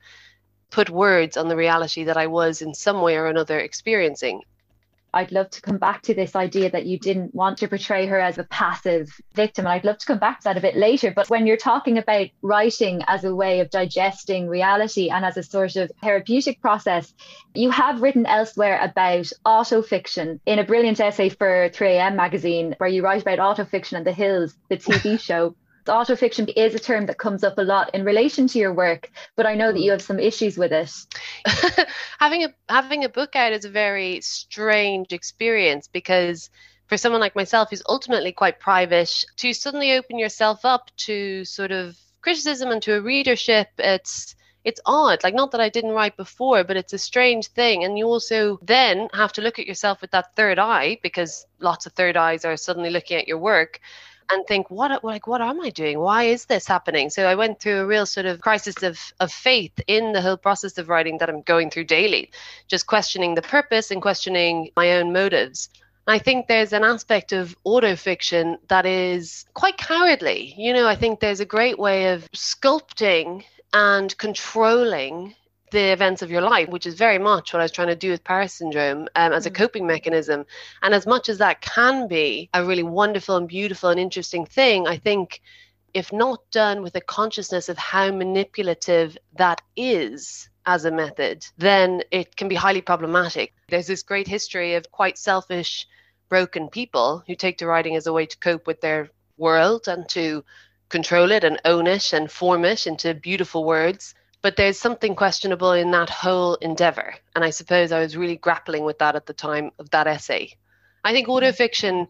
put 0.70 0.90
words 0.90 1.36
on 1.36 1.50
the 1.50 1.56
reality 1.56 2.06
that 2.06 2.18
i 2.18 2.28
was 2.28 2.62
in 2.62 2.74
some 2.74 3.02
way 3.02 3.18
or 3.18 3.28
another 3.28 3.60
experiencing 3.60 4.42
I'd 5.14 5.32
love 5.32 5.50
to 5.52 5.62
come 5.62 5.78
back 5.78 6.04
to 6.04 6.14
this 6.14 6.36
idea 6.36 6.72
that 6.72 6.86
you 6.86 6.98
didn't 6.98 7.36
want 7.36 7.58
to 7.60 7.68
portray 7.68 8.06
her 8.08 8.20
as 8.20 8.38
a 8.38 8.46
passive 8.46 9.12
victim. 9.34 9.66
And 9.66 9.74
I'd 9.74 9.84
love 9.84 9.98
to 9.98 10.06
come 10.06 10.20
back 10.20 10.40
to 10.40 10.44
that 10.46 10.58
a 10.58 10.62
bit 10.62 10.78
later. 10.78 11.12
But 11.12 11.30
when 11.30 11.46
you're 11.46 11.58
talking 11.58 11.98
about 11.98 12.28
writing 12.42 13.02
as 13.08 13.24
a 13.24 13.36
way 13.36 13.60
of 13.60 13.70
digesting 13.70 14.48
reality 14.48 15.10
and 15.10 15.26
as 15.26 15.38
a 15.38 15.44
sort 15.44 15.76
of 15.76 15.92
therapeutic 16.02 16.62
process, 16.62 17.14
you 17.54 17.72
have 17.72 18.02
written 18.02 18.26
elsewhere 18.26 18.80
about 18.82 19.30
autofiction 19.46 20.40
in 20.46 20.60
a 20.60 20.64
brilliant 20.64 21.00
essay 21.00 21.30
for 21.30 21.70
3am 21.70 22.16
magazine, 22.16 22.76
where 22.78 22.90
you 22.90 23.04
write 23.04 23.22
about 23.22 23.40
autofiction 23.40 23.98
and 23.98 24.06
the 24.06 24.14
Hills, 24.14 24.56
the 24.70 24.78
TV 24.78 25.20
show 25.28 25.56
autofiction 25.86 26.52
is 26.56 26.76
a 26.76 26.80
term 26.80 27.06
that 27.08 27.18
comes 27.18 27.44
up 27.44 27.58
a 27.58 27.64
lot 27.64 27.94
in 27.94 28.04
relation 28.04 28.48
to 28.48 28.60
your 28.60 28.74
work, 28.74 29.12
but 29.36 29.46
I 29.46 29.56
know 29.56 29.72
that 29.72 29.78
hmm. 29.78 29.84
you 29.84 29.92
have 29.92 30.02
some 30.02 30.20
issues 30.20 30.58
with 30.58 30.72
it. 30.72 30.92
having 32.20 32.44
a 32.44 32.54
having 32.70 33.04
a 33.04 33.10
book 33.10 33.36
out 33.36 33.54
is 33.54 33.66
a 33.66 33.70
very 33.70 34.22
strange 34.22 35.14
experience 35.14 35.88
because 35.88 36.50
for 36.88 36.98
someone 36.98 37.22
like 37.22 37.36
myself 37.36 37.70
who's 37.70 37.84
ultimately 37.88 38.34
quite 38.34 38.60
private, 38.60 39.26
to 39.38 39.54
suddenly 39.54 39.94
open 39.94 40.20
yourself 40.20 40.66
up 40.66 40.92
to 40.98 41.46
sort 41.46 41.72
of 41.72 41.98
criticism 42.22 42.70
and 42.70 42.82
to 42.84 42.96
a 42.96 43.02
readership, 43.02 43.70
it's 43.78 44.36
it's 44.64 44.82
odd. 44.86 45.24
Like 45.24 45.34
not 45.34 45.52
that 45.52 45.62
I 45.62 45.70
didn't 45.70 45.92
write 45.94 46.18
before, 46.18 46.64
but 46.64 46.78
it's 46.78 46.94
a 46.94 46.98
strange 46.98 47.48
thing. 47.48 47.84
And 47.84 47.98
you 47.98 48.06
also 48.06 48.60
then 48.62 49.10
have 49.14 49.34
to 49.34 49.42
look 49.42 49.58
at 49.58 49.66
yourself 49.66 50.02
with 50.02 50.12
that 50.12 50.36
third 50.36 50.60
eye 50.60 51.00
because 51.02 51.46
lots 51.60 51.86
of 51.86 51.94
third 51.94 52.18
eyes 52.18 52.46
are 52.46 52.58
suddenly 52.58 52.90
looking 52.90 53.18
at 53.18 53.28
your 53.28 53.40
work 53.40 53.80
and 54.32 54.46
think 54.48 54.70
what 54.70 55.04
like 55.04 55.28
what 55.28 55.42
am 55.42 55.62
i 55.62 55.70
doing? 55.70 56.00
Why 56.00 56.24
is 56.24 56.46
this 56.46 56.68
happening? 56.68 57.10
So 57.10 57.26
i 57.26 57.36
went 57.36 57.60
through 57.60 57.80
a 57.82 57.86
real 57.86 58.06
sort 58.06 58.26
of 58.26 58.42
crisis 58.42 58.82
of 58.84 59.00
of 59.20 59.32
faith 59.32 59.80
in 59.88 60.14
the 60.14 60.22
whole 60.22 60.38
process 60.38 60.78
of 60.78 60.90
writing 60.90 61.18
that 61.20 61.30
i'm 61.30 61.42
going 61.42 61.70
through 61.70 61.86
daily 61.86 62.32
just 62.68 62.88
questioning 62.88 63.36
the 63.36 63.42
purpose 63.42 63.92
and 63.92 64.02
questioning 64.02 64.72
my 64.76 64.94
own 64.94 65.14
motives. 65.14 65.70
I 66.08 66.20
think 66.20 66.48
there's 66.48 66.74
an 66.74 66.84
aspect 66.84 67.32
of 67.32 67.56
autofiction 67.66 68.58
that 68.70 68.86
is 68.86 69.46
quite 69.54 69.78
cowardly. 69.78 70.54
You 70.58 70.74
know, 70.74 70.88
I 70.88 70.96
think 70.96 71.20
there's 71.20 71.40
a 71.40 71.46
great 71.46 71.78
way 71.78 72.14
of 72.14 72.30
sculpting 72.32 73.44
and 73.74 74.18
controlling 74.18 75.36
the 75.72 75.92
events 75.92 76.22
of 76.22 76.30
your 76.30 76.42
life, 76.42 76.70
which 76.70 76.86
is 76.86 76.94
very 76.94 77.18
much 77.18 77.52
what 77.52 77.60
I 77.60 77.64
was 77.64 77.72
trying 77.72 77.88
to 77.88 77.96
do 77.96 78.12
with 78.12 78.24
Paris 78.24 78.54
syndrome 78.54 79.08
um, 79.16 79.34
as 79.34 79.46
a 79.46 79.52
mm. 79.52 79.56
coping 79.56 79.88
mechanism. 79.88 80.46
And 80.82 80.94
as 80.94 81.08
much 81.08 81.30
as 81.30 81.40
that 81.40 81.62
can 81.62 82.08
be 82.08 82.50
a 82.54 82.64
really 82.64 82.84
wonderful 82.84 83.38
and 83.38 83.48
beautiful 83.48 83.90
and 83.90 84.00
interesting 84.00 84.46
thing, 84.46 84.88
I 84.88 84.98
think 84.98 85.42
if 85.94 86.14
not 86.14 86.40
done 86.52 86.84
with 86.84 86.96
a 86.96 87.02
consciousness 87.02 87.70
of 87.70 87.78
how 87.78 88.12
manipulative 88.12 89.18
that 89.38 89.62
is 89.76 90.50
as 90.66 90.86
a 90.86 90.92
method, 90.92 91.46
then 91.58 92.04
it 92.12 92.36
can 92.36 92.48
be 92.48 92.56
highly 92.56 92.82
problematic. 92.82 93.54
There's 93.70 93.88
this 93.88 94.04
great 94.04 94.28
history 94.28 94.76
of 94.76 94.92
quite 94.92 95.18
selfish, 95.18 95.88
broken 96.30 96.70
people 96.70 97.24
who 97.28 97.36
take 97.36 97.58
to 97.58 97.68
writing 97.68 97.96
as 97.96 98.08
a 98.08 98.14
way 98.14 98.26
to 98.26 98.38
cope 98.38 98.68
with 98.68 98.80
their 98.82 99.10
world 99.38 99.88
and 99.88 100.08
to 100.10 100.44
control 100.90 101.32
it 101.32 101.44
and 101.44 101.60
own 101.66 101.88
it 101.88 102.14
and 102.14 102.30
form 102.30 102.66
it 102.66 102.86
into 102.86 103.14
beautiful 103.14 103.64
words 103.64 104.14
but 104.42 104.56
there's 104.56 104.80
something 104.80 105.16
questionable 105.16 105.72
in 105.72 105.92
that 105.92 106.10
whole 106.10 106.56
endeavor. 106.56 107.16
And 107.36 107.44
I 107.44 107.52
suppose 107.52 107.92
I 107.92 108.00
was 108.00 108.18
really 108.18 108.38
grappling 108.38 108.84
with 108.84 109.00
that 109.00 109.16
at 109.16 109.26
the 109.26 109.34
time 109.34 109.72
of 109.80 109.90
that 109.92 110.08
essay. 110.08 110.54
I 111.04 111.14
think 111.14 111.28
mm-hmm. 111.28 111.46
autofiction 111.46 112.08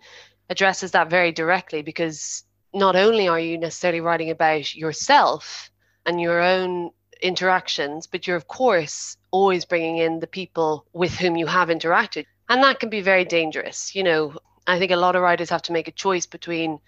addresses 0.50 0.92
that 0.92 1.10
very 1.10 1.32
directly 1.32 1.82
because 1.82 2.44
not 2.74 2.96
only 2.96 3.28
are 3.28 3.40
you 3.40 3.58
necessarily 3.58 4.02
writing 4.02 4.30
about 4.30 4.76
yourself 4.76 5.70
and 6.06 6.22
your 6.22 6.42
own 6.42 6.92
interactions, 7.22 8.08
but 8.08 8.26
you're, 8.26 8.38
of 8.38 8.48
course, 8.48 9.18
always 9.30 9.66
bringing 9.66 9.98
in 9.98 10.20
the 10.20 10.28
people 10.28 10.86
with 10.94 11.18
whom 11.18 11.36
you 11.36 11.48
have 11.48 11.70
interacted. 11.70 12.26
And 12.50 12.64
that 12.64 12.80
can 12.80 12.90
be 12.90 13.02
very 13.02 13.26
dangerous. 13.26 13.96
You 13.96 14.04
know, 14.04 14.38
I 14.68 14.80
think 14.80 14.92
a 14.92 14.98
lot 14.98 15.16
of 15.16 15.22
writers 15.22 15.50
have 15.50 15.62
to 15.64 15.74
make 15.74 15.88
a 15.88 15.92
choice 15.92 16.26
between 16.26 16.80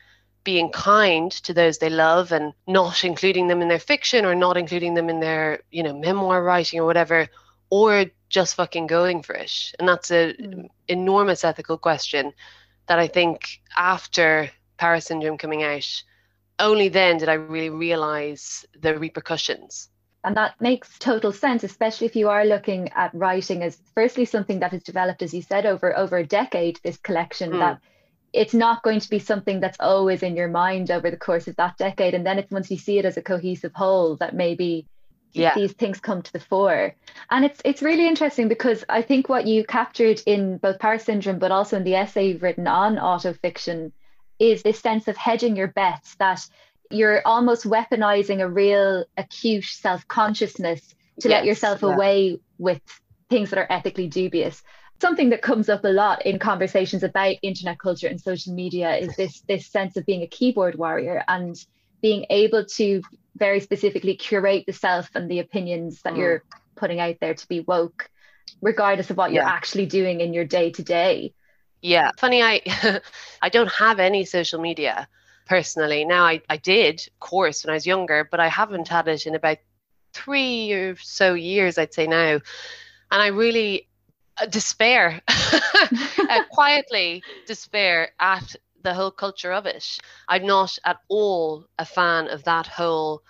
being 0.43 0.69
kind 0.69 1.31
to 1.31 1.53
those 1.53 1.77
they 1.77 1.89
love 1.89 2.31
and 2.31 2.53
not 2.67 3.03
including 3.03 3.47
them 3.47 3.61
in 3.61 3.67
their 3.67 3.79
fiction 3.79 4.25
or 4.25 4.35
not 4.35 4.57
including 4.57 4.93
them 4.93 5.09
in 5.09 5.19
their 5.19 5.61
you 5.71 5.83
know 5.83 5.97
memoir 5.97 6.43
writing 6.43 6.79
or 6.79 6.85
whatever 6.85 7.27
or 7.69 8.05
just 8.29 8.55
fucking 8.55 8.87
going 8.87 9.21
for 9.21 9.35
it 9.35 9.73
and 9.79 9.87
that's 9.87 10.11
a 10.11 10.33
mm. 10.33 10.67
enormous 10.87 11.43
ethical 11.43 11.77
question 11.77 12.33
that 12.87 12.99
i 12.99 13.07
think 13.07 13.61
after 13.77 14.49
paris 14.77 15.05
syndrome 15.05 15.37
coming 15.37 15.63
out 15.63 16.03
only 16.59 16.89
then 16.89 17.17
did 17.17 17.29
i 17.29 17.33
really 17.33 17.69
realize 17.69 18.65
the 18.81 18.97
repercussions 18.97 19.89
and 20.25 20.37
that 20.37 20.59
makes 20.59 20.97
total 20.99 21.31
sense 21.31 21.63
especially 21.63 22.07
if 22.07 22.15
you 22.15 22.29
are 22.29 22.45
looking 22.45 22.89
at 22.95 23.13
writing 23.13 23.61
as 23.63 23.77
firstly 23.95 24.25
something 24.25 24.59
that 24.59 24.71
has 24.71 24.83
developed 24.83 25.21
as 25.21 25.33
you 25.33 25.41
said 25.41 25.65
over 25.65 25.95
over 25.97 26.17
a 26.17 26.25
decade 26.25 26.79
this 26.83 26.97
collection 26.97 27.51
mm. 27.51 27.59
that 27.59 27.79
it's 28.33 28.53
not 28.53 28.81
going 28.81 28.99
to 28.99 29.09
be 29.09 29.19
something 29.19 29.59
that's 29.59 29.77
always 29.79 30.23
in 30.23 30.35
your 30.35 30.47
mind 30.47 30.89
over 30.89 31.11
the 31.11 31.17
course 31.17 31.47
of 31.47 31.55
that 31.57 31.77
decade. 31.77 32.15
And 32.15 32.25
then 32.25 32.39
it's 32.39 32.51
once 32.51 32.69
you 32.71 32.77
see 32.77 32.97
it 32.97 33.05
as 33.05 33.15
a 33.15 33.21
cohesive 33.21 33.73
whole 33.75 34.15
that 34.17 34.35
maybe 34.35 34.87
yeah. 35.33 35.53
these 35.53 35.73
things 35.73 35.99
come 35.99 36.23
to 36.23 36.33
the 36.33 36.39
fore. 36.39 36.95
And 37.29 37.45
it's 37.45 37.61
it's 37.63 37.83
really 37.83 38.07
interesting 38.07 38.47
because 38.47 38.83
I 38.89 39.03
think 39.03 39.29
what 39.29 39.45
you 39.45 39.63
captured 39.63 40.21
in 40.25 40.57
both 40.57 40.79
Paris 40.79 41.05
Syndrome, 41.05 41.39
but 41.39 41.51
also 41.51 41.77
in 41.77 41.83
the 41.83 41.95
essay 41.95 42.29
you've 42.29 42.43
written 42.43 42.67
on 42.67 42.95
autofiction, 42.95 43.91
is 44.39 44.63
this 44.63 44.79
sense 44.79 45.07
of 45.07 45.15
hedging 45.15 45.55
your 45.55 45.67
bets 45.67 46.15
that 46.15 46.47
you're 46.89 47.21
almost 47.25 47.65
weaponizing 47.65 48.41
a 48.41 48.49
real 48.49 49.05
acute 49.17 49.63
self-consciousness 49.63 50.95
to 51.21 51.29
yes, 51.29 51.37
let 51.37 51.45
yourself 51.45 51.81
yeah. 51.81 51.93
away 51.93 52.39
with 52.57 52.81
things 53.29 53.51
that 53.51 53.59
are 53.59 53.67
ethically 53.69 54.07
dubious 54.07 54.63
something 55.03 55.31
that 55.31 55.41
comes 55.41 55.67
up 55.67 55.83
a 55.83 55.89
lot 55.89 56.25
in 56.25 56.39
conversations 56.39 57.03
about 57.03 57.35
internet 57.41 57.77
culture 57.77 58.07
and 58.07 58.21
social 58.21 58.53
media 58.53 58.95
is 58.95 59.13
this 59.17 59.41
this 59.49 59.67
sense 59.67 59.97
of 59.97 60.05
being 60.05 60.21
a 60.21 60.27
keyboard 60.27 60.75
warrior 60.75 61.21
and 61.27 61.65
being 62.01 62.25
able 62.29 62.63
to 62.63 63.01
very 63.35 63.59
specifically 63.59 64.15
curate 64.15 64.63
the 64.65 64.71
self 64.71 65.09
and 65.13 65.29
the 65.29 65.39
opinions 65.39 66.01
that 66.03 66.13
mm. 66.13 66.19
you're 66.19 66.43
putting 66.77 67.01
out 67.01 67.17
there 67.19 67.33
to 67.33 67.45
be 67.49 67.59
woke 67.59 68.09
regardless 68.61 69.09
of 69.09 69.17
what 69.17 69.33
yeah. 69.33 69.41
you're 69.41 69.49
actually 69.49 69.85
doing 69.85 70.21
in 70.21 70.33
your 70.33 70.45
day 70.45 70.71
to 70.71 70.81
day 70.81 71.33
yeah. 71.81 72.11
Funny 72.17 72.41
i 72.41 72.61
i 73.41 73.49
don't 73.49 73.73
have 73.73 73.99
any 73.99 74.23
social 74.23 74.61
media 74.61 75.05
personally. 75.45 76.05
Now 76.05 76.23
I, 76.23 76.41
I 76.49 76.55
did 76.55 76.95
of 77.11 77.19
course 77.19 77.65
when 77.65 77.71
i 77.71 77.73
was 77.73 77.85
younger 77.85 78.25
but 78.31 78.39
i 78.39 78.47
haven't 78.47 78.87
had 78.87 79.09
it 79.09 79.27
in 79.27 79.35
about 79.35 79.57
three 80.13 80.71
or 80.71 80.95
so 80.95 81.33
years 81.33 81.77
i'd 81.77 81.93
say 81.93 82.07
now. 82.07 82.39
And 83.11 83.21
i 83.21 83.27
really 83.27 83.89
despair 84.49 85.21
uh, 85.27 86.43
quietly 86.51 87.23
despair 87.45 88.11
at 88.19 88.55
the 88.81 88.93
whole 88.93 89.11
culture 89.11 89.51
of 89.51 89.65
it. 89.65 89.97
I'm 90.27 90.45
not 90.45 90.77
at 90.85 90.97
all 91.07 91.65
a 91.79 91.85
fan 91.85 92.27
of 92.29 92.43
that 92.43 92.67
whole 92.67 93.23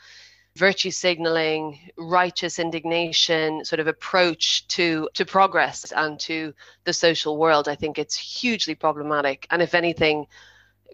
virtue 0.56 0.92
signaling, 0.92 1.80
righteous 1.98 2.60
indignation 2.60 3.66
sort 3.66 3.80
of 3.80 3.88
approach 3.88 4.68
to 4.68 5.10
to 5.14 5.26
progress 5.26 5.92
and 5.92 6.20
to 6.22 6.54
the 6.84 6.94
social 6.94 7.38
world. 7.38 7.68
I 7.68 7.76
think 7.76 7.98
it's 7.98 8.16
hugely 8.16 8.76
problematic. 8.76 9.48
And 9.50 9.62
if 9.62 9.74
anything, 9.74 10.28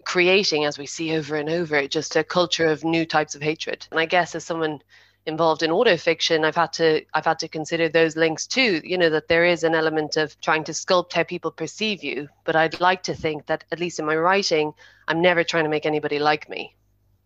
creating, 0.04 0.64
as 0.64 0.78
we 0.78 0.86
see 0.86 1.16
over 1.16 1.36
and 1.36 1.48
over, 1.48 1.86
just 1.88 2.16
a 2.16 2.24
culture 2.24 2.66
of 2.66 2.84
new 2.84 3.04
types 3.04 3.34
of 3.34 3.42
hatred. 3.42 3.86
And 3.90 4.00
I 4.00 4.06
guess 4.06 4.34
as 4.34 4.44
someone 4.44 4.80
involved 5.26 5.62
in 5.62 5.70
autofiction 5.70 6.44
i've 6.44 6.56
had 6.56 6.72
to 6.72 7.04
i've 7.12 7.24
had 7.24 7.38
to 7.38 7.48
consider 7.48 7.88
those 7.88 8.16
links 8.16 8.46
too 8.46 8.80
you 8.84 8.96
know 8.96 9.10
that 9.10 9.28
there 9.28 9.44
is 9.44 9.64
an 9.64 9.74
element 9.74 10.16
of 10.16 10.38
trying 10.40 10.64
to 10.64 10.72
sculpt 10.72 11.12
how 11.12 11.22
people 11.22 11.50
perceive 11.50 12.02
you. 12.02 12.28
But 12.44 12.56
i'd 12.56 12.80
like 12.80 13.02
to 13.04 13.14
think 13.14 13.46
that 13.46 13.64
at 13.70 13.80
least 13.80 13.98
in 13.98 14.06
my 14.06 14.16
writing 14.16 14.72
i'm 15.08 15.20
never 15.20 15.44
trying 15.44 15.64
to 15.64 15.70
make 15.70 15.86
anybody 15.86 16.18
like 16.18 16.48
me. 16.48 16.74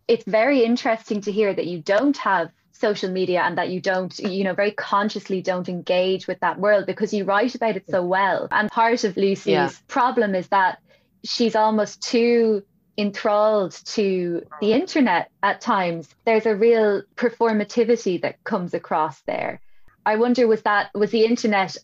It's 0.07 0.23
very 0.25 0.63
interesting 0.63 1.21
to 1.21 1.31
hear 1.31 1.53
that 1.53 1.65
you 1.65 1.79
don't 1.79 2.17
have 2.17 2.51
social 2.73 3.09
media 3.09 3.41
and 3.41 3.57
that 3.57 3.69
you 3.69 3.79
don't 3.79 4.17
you 4.19 4.43
know 4.43 4.53
very 4.53 4.71
consciously 4.71 5.41
don't 5.41 5.69
engage 5.69 6.27
with 6.27 6.39
that 6.41 6.59
world 6.59 6.85
because 6.85 7.13
you 7.13 7.23
write 7.23 7.55
about 7.55 7.77
it 7.77 7.85
so 7.89 8.03
well. 8.03 8.49
And 8.51 8.69
part 8.69 9.03
of 9.05 9.15
lucy's 9.15 9.47
yeah. 9.47 9.69
problem 9.87 10.35
is 10.35 10.49
that 10.49 10.79
she's 11.23 11.55
almost 11.55 12.01
too 12.01 12.63
enthralled 12.97 13.73
to 13.85 14.45
the 14.61 14.73
internet 14.73 15.29
at 15.43 15.61
times. 15.61 16.09
There's 16.25 16.45
a 16.45 16.55
real 16.55 17.03
performativity 17.15 18.21
that 18.21 18.43
comes 18.43 18.73
across 18.73 19.21
there. 19.21 19.61
I 20.05 20.15
wonder 20.17 20.47
was 20.47 20.61
that 20.63 20.93
was 20.93 21.11
the 21.11 21.25
internet 21.25 21.77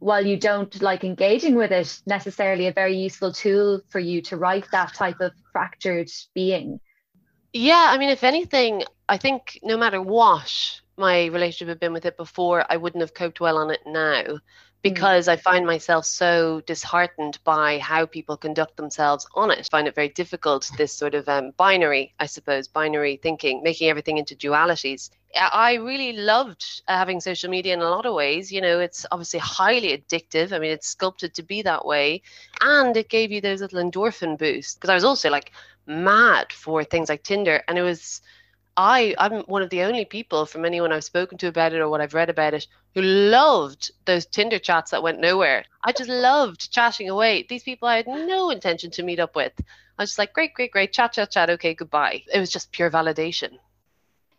while 0.00 0.24
you 0.24 0.36
don't 0.36 0.80
like 0.80 1.04
engaging 1.04 1.54
with 1.54 1.72
it 1.72 2.00
necessarily 2.06 2.66
a 2.66 2.72
very 2.72 2.96
useful 2.96 3.32
tool 3.32 3.80
for 3.88 3.98
you 3.98 4.22
to 4.22 4.36
write 4.36 4.66
that 4.70 4.94
type 4.94 5.20
of 5.20 5.32
fractured 5.52 6.10
being? 6.34 6.80
Yeah, 7.52 7.86
I 7.88 7.98
mean 7.98 8.10
if 8.10 8.24
anything, 8.24 8.84
I 9.08 9.16
think 9.16 9.58
no 9.62 9.76
matter 9.76 10.00
what 10.00 10.52
my 10.96 11.26
relationship 11.26 11.68
had 11.68 11.80
been 11.80 11.92
with 11.92 12.04
it 12.04 12.16
before, 12.16 12.64
I 12.68 12.76
wouldn't 12.76 13.00
have 13.00 13.14
coped 13.14 13.40
well 13.40 13.58
on 13.58 13.70
it 13.70 13.80
now. 13.86 14.38
Mm. 14.88 14.94
because 14.94 15.26
mm. 15.26 15.32
I 15.32 15.36
find 15.36 15.66
myself 15.66 16.04
so 16.04 16.62
disheartened 16.66 17.38
by 17.44 17.78
how 17.78 18.06
people 18.06 18.36
conduct 18.36 18.76
themselves 18.76 19.26
on 19.34 19.50
it. 19.50 19.60
I 19.60 19.62
find 19.70 19.88
it 19.88 19.94
very 19.94 20.08
difficult, 20.08 20.70
this 20.78 20.92
sort 20.92 21.14
of 21.14 21.28
um, 21.28 21.52
binary, 21.56 22.14
I 22.18 22.26
suppose, 22.26 22.68
binary 22.68 23.16
thinking, 23.22 23.62
making 23.62 23.88
everything 23.88 24.18
into 24.18 24.34
dualities. 24.34 25.10
I 25.34 25.74
really 25.74 26.14
loved 26.14 26.82
having 26.88 27.20
social 27.20 27.50
media 27.50 27.74
in 27.74 27.80
a 27.80 27.90
lot 27.90 28.06
of 28.06 28.14
ways. 28.14 28.50
You 28.50 28.62
know, 28.62 28.80
it's 28.80 29.04
obviously 29.12 29.40
highly 29.40 29.96
addictive. 29.96 30.52
I 30.52 30.58
mean, 30.58 30.70
it's 30.70 30.88
sculpted 30.88 31.34
to 31.34 31.42
be 31.42 31.60
that 31.62 31.84
way. 31.84 32.22
And 32.62 32.96
it 32.96 33.10
gave 33.10 33.30
you 33.30 33.40
those 33.40 33.60
little 33.60 33.82
endorphin 33.82 34.38
boosts. 34.38 34.74
Because 34.74 34.90
I 34.90 34.94
was 34.94 35.04
also 35.04 35.28
like 35.28 35.52
mad 35.86 36.50
for 36.52 36.82
things 36.82 37.10
like 37.10 37.24
Tinder. 37.24 37.62
And 37.68 37.78
it 37.78 37.82
was 37.82 38.22
I 38.78 39.12
I'm 39.18 39.40
one 39.42 39.62
of 39.62 39.70
the 39.70 39.82
only 39.82 40.04
people 40.04 40.46
from 40.46 40.64
anyone 40.64 40.92
I've 40.92 41.02
spoken 41.02 41.36
to 41.38 41.48
about 41.48 41.72
it 41.72 41.80
or 41.80 41.88
what 41.88 42.00
I've 42.00 42.14
read 42.14 42.30
about 42.30 42.54
it 42.54 42.68
who 42.94 43.02
loved 43.02 43.90
those 44.04 44.24
Tinder 44.24 44.60
chats 44.60 44.92
that 44.92 45.02
went 45.02 45.18
nowhere. 45.18 45.64
I 45.82 45.90
just 45.90 46.08
loved 46.30 46.72
chatting 46.72 47.10
away. 47.10 47.44
These 47.48 47.64
people 47.64 47.88
I 47.88 47.96
had 47.96 48.06
no 48.06 48.50
intention 48.50 48.92
to 48.92 49.02
meet 49.02 49.18
up 49.18 49.34
with. 49.34 49.52
I 49.98 50.02
was 50.02 50.10
just 50.10 50.18
like, 50.18 50.32
great, 50.32 50.54
great, 50.54 50.70
great, 50.70 50.92
chat, 50.92 51.14
chat, 51.14 51.32
chat. 51.32 51.50
Okay, 51.50 51.74
goodbye. 51.74 52.22
It 52.32 52.38
was 52.38 52.50
just 52.50 52.70
pure 52.70 52.88
validation. 52.88 53.58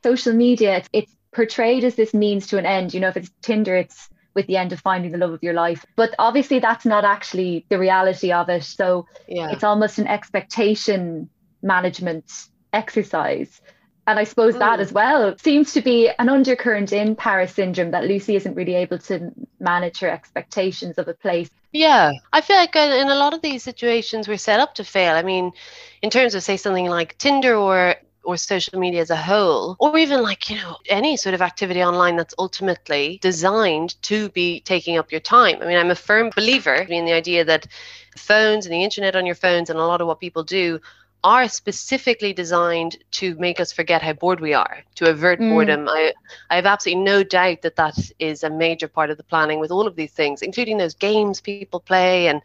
Social 0.03 0.33
media, 0.33 0.77
it's, 0.77 0.89
it's 0.93 1.15
portrayed 1.33 1.83
as 1.83 1.95
this 1.95 2.13
means 2.13 2.47
to 2.47 2.57
an 2.57 2.65
end. 2.65 2.93
You 2.93 3.01
know, 3.01 3.09
if 3.09 3.17
it's 3.17 3.31
Tinder, 3.41 3.75
it's 3.75 4.07
with 4.35 4.47
the 4.47 4.55
end 4.55 4.71
of 4.71 4.79
finding 4.79 5.11
the 5.11 5.17
love 5.17 5.33
of 5.33 5.43
your 5.43 5.53
life. 5.53 5.85
But 5.97 6.15
obviously, 6.17 6.59
that's 6.59 6.85
not 6.85 7.03
actually 7.03 7.65
the 7.67 7.77
reality 7.77 8.31
of 8.31 8.47
it. 8.47 8.63
So 8.63 9.05
yeah. 9.27 9.51
it's 9.51 9.65
almost 9.65 9.99
an 9.99 10.07
expectation 10.07 11.29
management 11.61 12.31
exercise. 12.71 13.59
And 14.07 14.17
I 14.17 14.23
suppose 14.23 14.55
mm. 14.55 14.59
that 14.59 14.79
as 14.79 14.91
well 14.91 15.37
seems 15.37 15.73
to 15.73 15.81
be 15.81 16.09
an 16.17 16.29
undercurrent 16.29 16.91
in 16.91 17.15
Paris 17.15 17.53
syndrome 17.53 17.91
that 17.91 18.05
Lucy 18.05 18.35
isn't 18.35 18.55
really 18.55 18.75
able 18.75 18.97
to 18.99 19.31
manage 19.59 19.99
her 19.99 20.09
expectations 20.09 20.97
of 20.97 21.07
a 21.07 21.13
place. 21.13 21.49
Yeah, 21.71 22.11
I 22.33 22.41
feel 22.41 22.55
like 22.55 22.75
in 22.75 23.07
a 23.07 23.15
lot 23.15 23.35
of 23.35 23.41
these 23.41 23.61
situations 23.61 24.27
we're 24.27 24.37
set 24.37 24.59
up 24.59 24.75
to 24.75 24.83
fail. 24.83 25.15
I 25.15 25.21
mean, 25.21 25.51
in 26.01 26.09
terms 26.09 26.33
of 26.33 26.41
say 26.41 26.57
something 26.57 26.87
like 26.87 27.17
Tinder 27.17 27.55
or 27.55 27.95
or 28.23 28.37
social 28.37 28.79
media 28.79 29.01
as 29.01 29.09
a 29.09 29.15
whole, 29.15 29.75
or 29.79 29.97
even 29.97 30.21
like, 30.21 30.49
you 30.49 30.55
know, 30.57 30.77
any 30.87 31.17
sort 31.17 31.33
of 31.33 31.41
activity 31.41 31.83
online 31.83 32.15
that's 32.15 32.35
ultimately 32.37 33.17
designed 33.21 33.99
to 34.03 34.29
be 34.29 34.59
taking 34.61 34.97
up 34.97 35.11
your 35.11 35.21
time. 35.21 35.57
I 35.61 35.65
mean, 35.65 35.77
I'm 35.77 35.89
a 35.89 35.95
firm 35.95 36.29
believer 36.35 36.75
in 36.75 37.05
the 37.05 37.13
idea 37.13 37.45
that 37.45 37.67
phones 38.15 38.65
and 38.65 38.73
the 38.73 38.83
internet 38.83 39.15
on 39.15 39.25
your 39.25 39.35
phones 39.35 39.69
and 39.69 39.79
a 39.79 39.85
lot 39.85 40.01
of 40.01 40.07
what 40.07 40.19
people 40.19 40.43
do 40.43 40.79
are 41.23 41.49
specifically 41.49 42.31
designed 42.31 42.97
to 43.11 43.35
make 43.35 43.59
us 43.59 43.73
forget 43.73 44.01
how 44.01 44.13
bored 44.13 44.39
we 44.39 44.53
are, 44.53 44.83
to 44.95 45.09
avert 45.09 45.39
mm. 45.39 45.49
boredom. 45.49 45.87
I, 45.89 46.13
I 46.49 46.55
have 46.55 46.65
absolutely 46.65 47.03
no 47.03 47.23
doubt 47.23 47.61
that 47.63 47.75
that 47.75 47.97
is 48.19 48.43
a 48.43 48.49
major 48.49 48.87
part 48.87 49.09
of 49.09 49.17
the 49.17 49.23
planning 49.23 49.59
with 49.59 49.71
all 49.71 49.85
of 49.85 49.95
these 49.95 50.11
things, 50.11 50.41
including 50.41 50.77
those 50.77 50.93
games 50.93 51.41
people 51.41 51.81
play. 51.81 52.27
And 52.27 52.41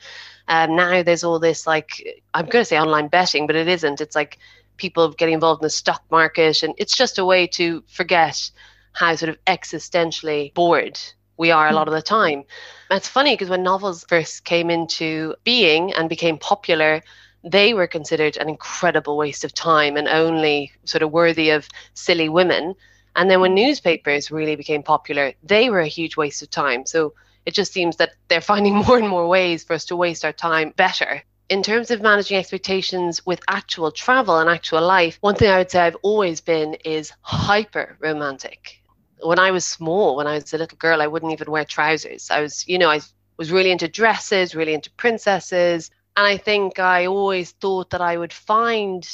um, 0.48 0.74
now 0.74 1.02
there's 1.02 1.22
all 1.24 1.38
this, 1.38 1.66
like, 1.66 2.22
I'm 2.34 2.46
going 2.46 2.62
to 2.62 2.68
say 2.68 2.78
online 2.78 3.08
betting, 3.08 3.46
but 3.46 3.56
it 3.56 3.68
isn't. 3.68 4.00
It's 4.00 4.16
like 4.16 4.38
people 4.76 5.08
getting 5.10 5.34
involved 5.34 5.62
in 5.62 5.66
the 5.66 5.70
stock 5.70 6.02
market. 6.10 6.62
And 6.64 6.74
it's 6.76 6.96
just 6.96 7.18
a 7.18 7.24
way 7.24 7.46
to 7.48 7.84
forget 7.86 8.50
how 8.92 9.14
sort 9.14 9.28
of 9.28 9.44
existentially 9.44 10.52
bored 10.54 10.98
we 11.36 11.50
are 11.50 11.68
a 11.68 11.72
lot 11.72 11.88
of 11.88 11.94
the 11.94 12.02
time. 12.02 12.44
And 12.90 12.96
it's 12.96 13.08
funny 13.08 13.34
because 13.34 13.50
when 13.50 13.62
novels 13.62 14.04
first 14.08 14.44
came 14.44 14.70
into 14.70 15.34
being 15.44 15.92
and 15.92 16.08
became 16.08 16.38
popular, 16.38 17.02
they 17.44 17.74
were 17.74 17.86
considered 17.86 18.36
an 18.38 18.48
incredible 18.48 19.16
waste 19.16 19.44
of 19.44 19.52
time 19.52 19.96
and 19.96 20.08
only 20.08 20.72
sort 20.84 21.02
of 21.02 21.12
worthy 21.12 21.50
of 21.50 21.68
silly 21.92 22.28
women. 22.28 22.74
And 23.16 23.30
then 23.30 23.40
when 23.40 23.52
mm. 23.52 23.66
newspapers 23.66 24.30
really 24.30 24.56
became 24.56 24.82
popular, 24.82 25.34
they 25.42 25.68
were 25.70 25.80
a 25.80 25.86
huge 25.86 26.16
waste 26.16 26.42
of 26.42 26.50
time. 26.50 26.86
So 26.86 27.12
it 27.44 27.52
just 27.52 27.72
seems 27.72 27.96
that 27.96 28.12
they're 28.28 28.40
finding 28.52 28.74
more 28.74 28.98
and 28.98 29.08
more 29.08 29.28
ways 29.28 29.62
for 29.62 29.74
us 29.74 29.84
to 29.86 29.96
waste 29.96 30.24
our 30.24 30.32
time 30.32 30.72
better. 30.76 31.22
In 31.50 31.62
terms 31.62 31.90
of 31.90 32.00
managing 32.00 32.38
expectations 32.38 33.24
with 33.26 33.40
actual 33.46 33.90
travel 33.92 34.38
and 34.38 34.48
actual 34.48 34.80
life, 34.80 35.18
one 35.20 35.34
thing 35.34 35.50
I 35.50 35.58
would 35.58 35.70
say 35.70 35.80
I've 35.80 35.96
always 36.02 36.40
been 36.40 36.74
is 36.86 37.12
hyper 37.20 37.98
romantic. 38.00 38.80
When 39.20 39.38
I 39.38 39.50
was 39.50 39.66
small, 39.66 40.16
when 40.16 40.26
I 40.26 40.34
was 40.36 40.54
a 40.54 40.58
little 40.58 40.78
girl, 40.78 41.02
I 41.02 41.06
wouldn't 41.06 41.32
even 41.32 41.50
wear 41.50 41.66
trousers. 41.66 42.30
I 42.30 42.40
was, 42.40 42.66
you 42.66 42.78
know, 42.78 42.90
I 42.90 43.00
was 43.36 43.52
really 43.52 43.70
into 43.70 43.88
dresses, 43.88 44.54
really 44.54 44.72
into 44.72 44.90
princesses. 44.92 45.90
And 46.16 46.26
I 46.26 46.36
think 46.36 46.78
I 46.78 47.06
always 47.06 47.50
thought 47.50 47.90
that 47.90 48.00
I 48.00 48.16
would 48.16 48.32
find 48.32 49.06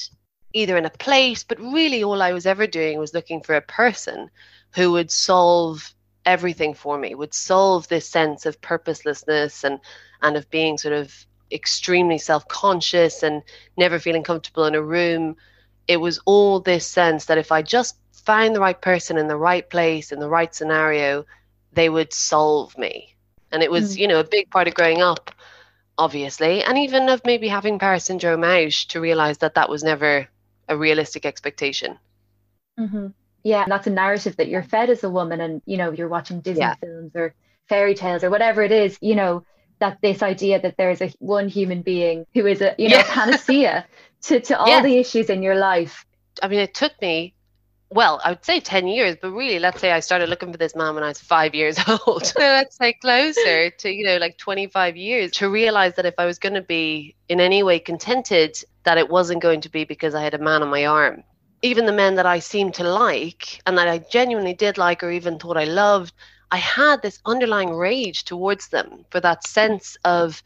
either 0.53 0.77
in 0.77 0.85
a 0.85 0.91
place, 0.91 1.45
but 1.45 1.61
really 1.61 2.03
all 2.03 2.21
I 2.21 2.33
was 2.33 2.47
ever 2.47 2.67
doing 2.67 2.99
was 2.99 3.15
looking 3.15 3.41
for 3.41 3.55
a 3.55 3.63
person 3.63 4.31
who 4.75 4.93
would 4.93 5.11
solve 5.11 5.95
everything 6.27 6.75
for 6.75 6.99
me, 6.99 7.15
would 7.15 7.33
solve 7.33 7.89
this 7.89 8.09
sense 8.09 8.47
of 8.47 8.61
purposelessness 8.61 9.65
and, 9.65 9.81
and 10.21 10.37
of 10.37 10.51
being 10.51 10.77
sort 10.77 10.95
of 10.95 11.15
extremely 11.53 12.19
self 12.19 12.47
conscious 12.49 13.23
and 13.23 13.43
never 13.77 13.99
feeling 13.99 14.23
comfortable 14.23 14.67
in 14.67 14.75
a 14.75 14.83
room. 14.83 15.37
It 15.89 15.99
was 15.99 16.21
all 16.27 16.61
this 16.61 16.87
sense 16.87 17.25
that 17.27 17.39
if 17.39 17.51
I 17.51 17.63
just 17.63 17.97
found 18.13 18.55
the 18.55 18.61
right 18.61 18.81
person 18.81 19.17
in 19.17 19.29
the 19.29 19.37
right 19.37 19.69
place, 19.69 20.13
in 20.13 20.21
the 20.21 20.29
right 20.29 20.55
scenario, 20.55 21.25
they 21.73 21.89
would 21.89 22.13
solve 22.13 22.77
me. 22.77 23.17
And 23.53 23.63
it 23.63 23.71
was, 23.71 23.97
mm. 23.97 24.01
you 24.01 24.09
know, 24.09 24.21
a 24.21 24.25
big 24.25 24.51
part 24.51 24.69
of 24.69 24.75
growing 24.75 25.03
up 25.03 25.35
obviously, 26.01 26.65
and 26.65 26.79
even 26.79 27.11
of 27.11 27.21
maybe 27.27 27.47
having 27.47 27.79
Paris 27.79 28.05
syndrome 28.05 28.43
out 28.43 28.73
to 28.89 29.01
realize 29.01 29.39
that 29.39 29.55
that 29.55 29.69
was 29.69 29.85
never 29.85 30.27
a 30.67 30.77
realistic 30.77 31.27
expectation. 31.27 31.99
Mm-hmm. 32.79 33.09
Yeah, 33.45 33.67
that's 33.69 33.87
a 33.87 33.91
narrative 33.91 34.37
that 34.37 34.49
you're 34.49 34.63
fed 34.63 34.89
as 34.89 35.05
a 35.05 35.11
woman, 35.11 35.41
and 35.41 35.63
you 35.67 35.77
know 35.77 35.93
you're 35.93 36.09
watching 36.09 36.41
Disney 36.41 36.63
yeah. 36.63 36.75
films 36.77 37.13
or 37.15 37.35
fairy 37.69 37.95
tales 37.95 38.25
or 38.25 38.31
whatever 38.31 38.63
it 38.63 38.73
is. 38.73 38.99
You 39.03 39.15
know 39.15 39.45
that 39.79 39.99
this 40.01 40.23
idea 40.23 40.61
that 40.61 40.77
there 40.79 40.91
is 40.91 41.03
a 41.03 41.13
one 41.19 41.49
human 41.49 41.83
being 41.83 42.27
who 42.35 42.47
is 42.47 42.63
a 42.63 42.75
you 42.79 42.89
know 42.89 42.97
yeah. 42.97 43.15
panacea 43.15 43.87
to 44.23 44.41
to 44.41 44.59
all 44.59 44.69
yeah. 44.69 44.83
the 44.83 44.97
issues 44.97 45.29
in 45.29 45.43
your 45.43 45.57
life. 45.57 46.07
I 46.43 46.49
mean, 46.49 46.61
it 46.61 46.75
took 46.75 46.99
me 47.03 47.35
well, 47.93 48.21
I 48.25 48.31
would 48.31 48.45
say 48.45 48.61
10 48.61 48.87
years, 48.87 49.17
but 49.21 49.33
really, 49.33 49.59
let's 49.59 49.81
say 49.81 49.91
I 49.91 49.99
started 49.99 50.29
looking 50.29 50.53
for 50.53 50.59
this 50.59 50.77
man 50.77 50.95
when 50.95 51.03
I 51.03 51.09
was 51.09 51.19
five 51.19 51.57
years 51.57 51.77
old. 52.07 52.25
so 52.25 52.39
let's 52.39 52.77
say 52.77 52.93
closer 52.93 53.71
to, 53.79 53.91
you 53.91 54.05
know, 54.05 54.17
like 54.19 54.39
25 54.39 54.97
years 54.97 55.33
to 55.33 55.51
realize 55.51 55.97
that 55.97 56.07
if 56.07 56.15
I 56.17 56.25
was 56.25 56.39
going 56.39 56.55
to 56.55 56.63
be 56.63 57.17
in 57.29 57.41
any 57.41 57.65
way 57.65 57.81
contented, 57.81 58.57
that 58.85 58.97
it 58.97 59.11
wasn't 59.11 59.43
going 59.43 59.61
to 59.63 59.69
be 59.69 59.85
because 59.85 60.15
I 60.15 60.23
had 60.23 60.35
a 60.35 60.39
man 60.39 60.63
on 60.63 60.71
my 60.71 60.87
arm. 60.87 61.25
Even 61.63 61.85
the 61.85 61.93
men 61.93 62.15
that 62.15 62.27
I 62.27 62.39
seemed 62.39 62.75
to 62.75 62.85
like 62.85 63.61
and 63.67 63.77
that 63.77 63.89
I 63.89 63.99
genuinely 63.99 64.55
did 64.55 64.79
like 64.79 65.03
or 65.03 65.11
even 65.11 65.39
thought 65.39 65.57
I 65.57 65.65
loved, 65.65 66.15
I 66.53 66.59
had 66.59 67.03
this 67.03 67.19
underlying 67.27 67.75
rage 67.75 68.25
towards 68.25 68.69
them 68.69 69.05
for 69.11 69.21
that 69.21 69.47
sense 69.47 69.97
of 70.05 70.43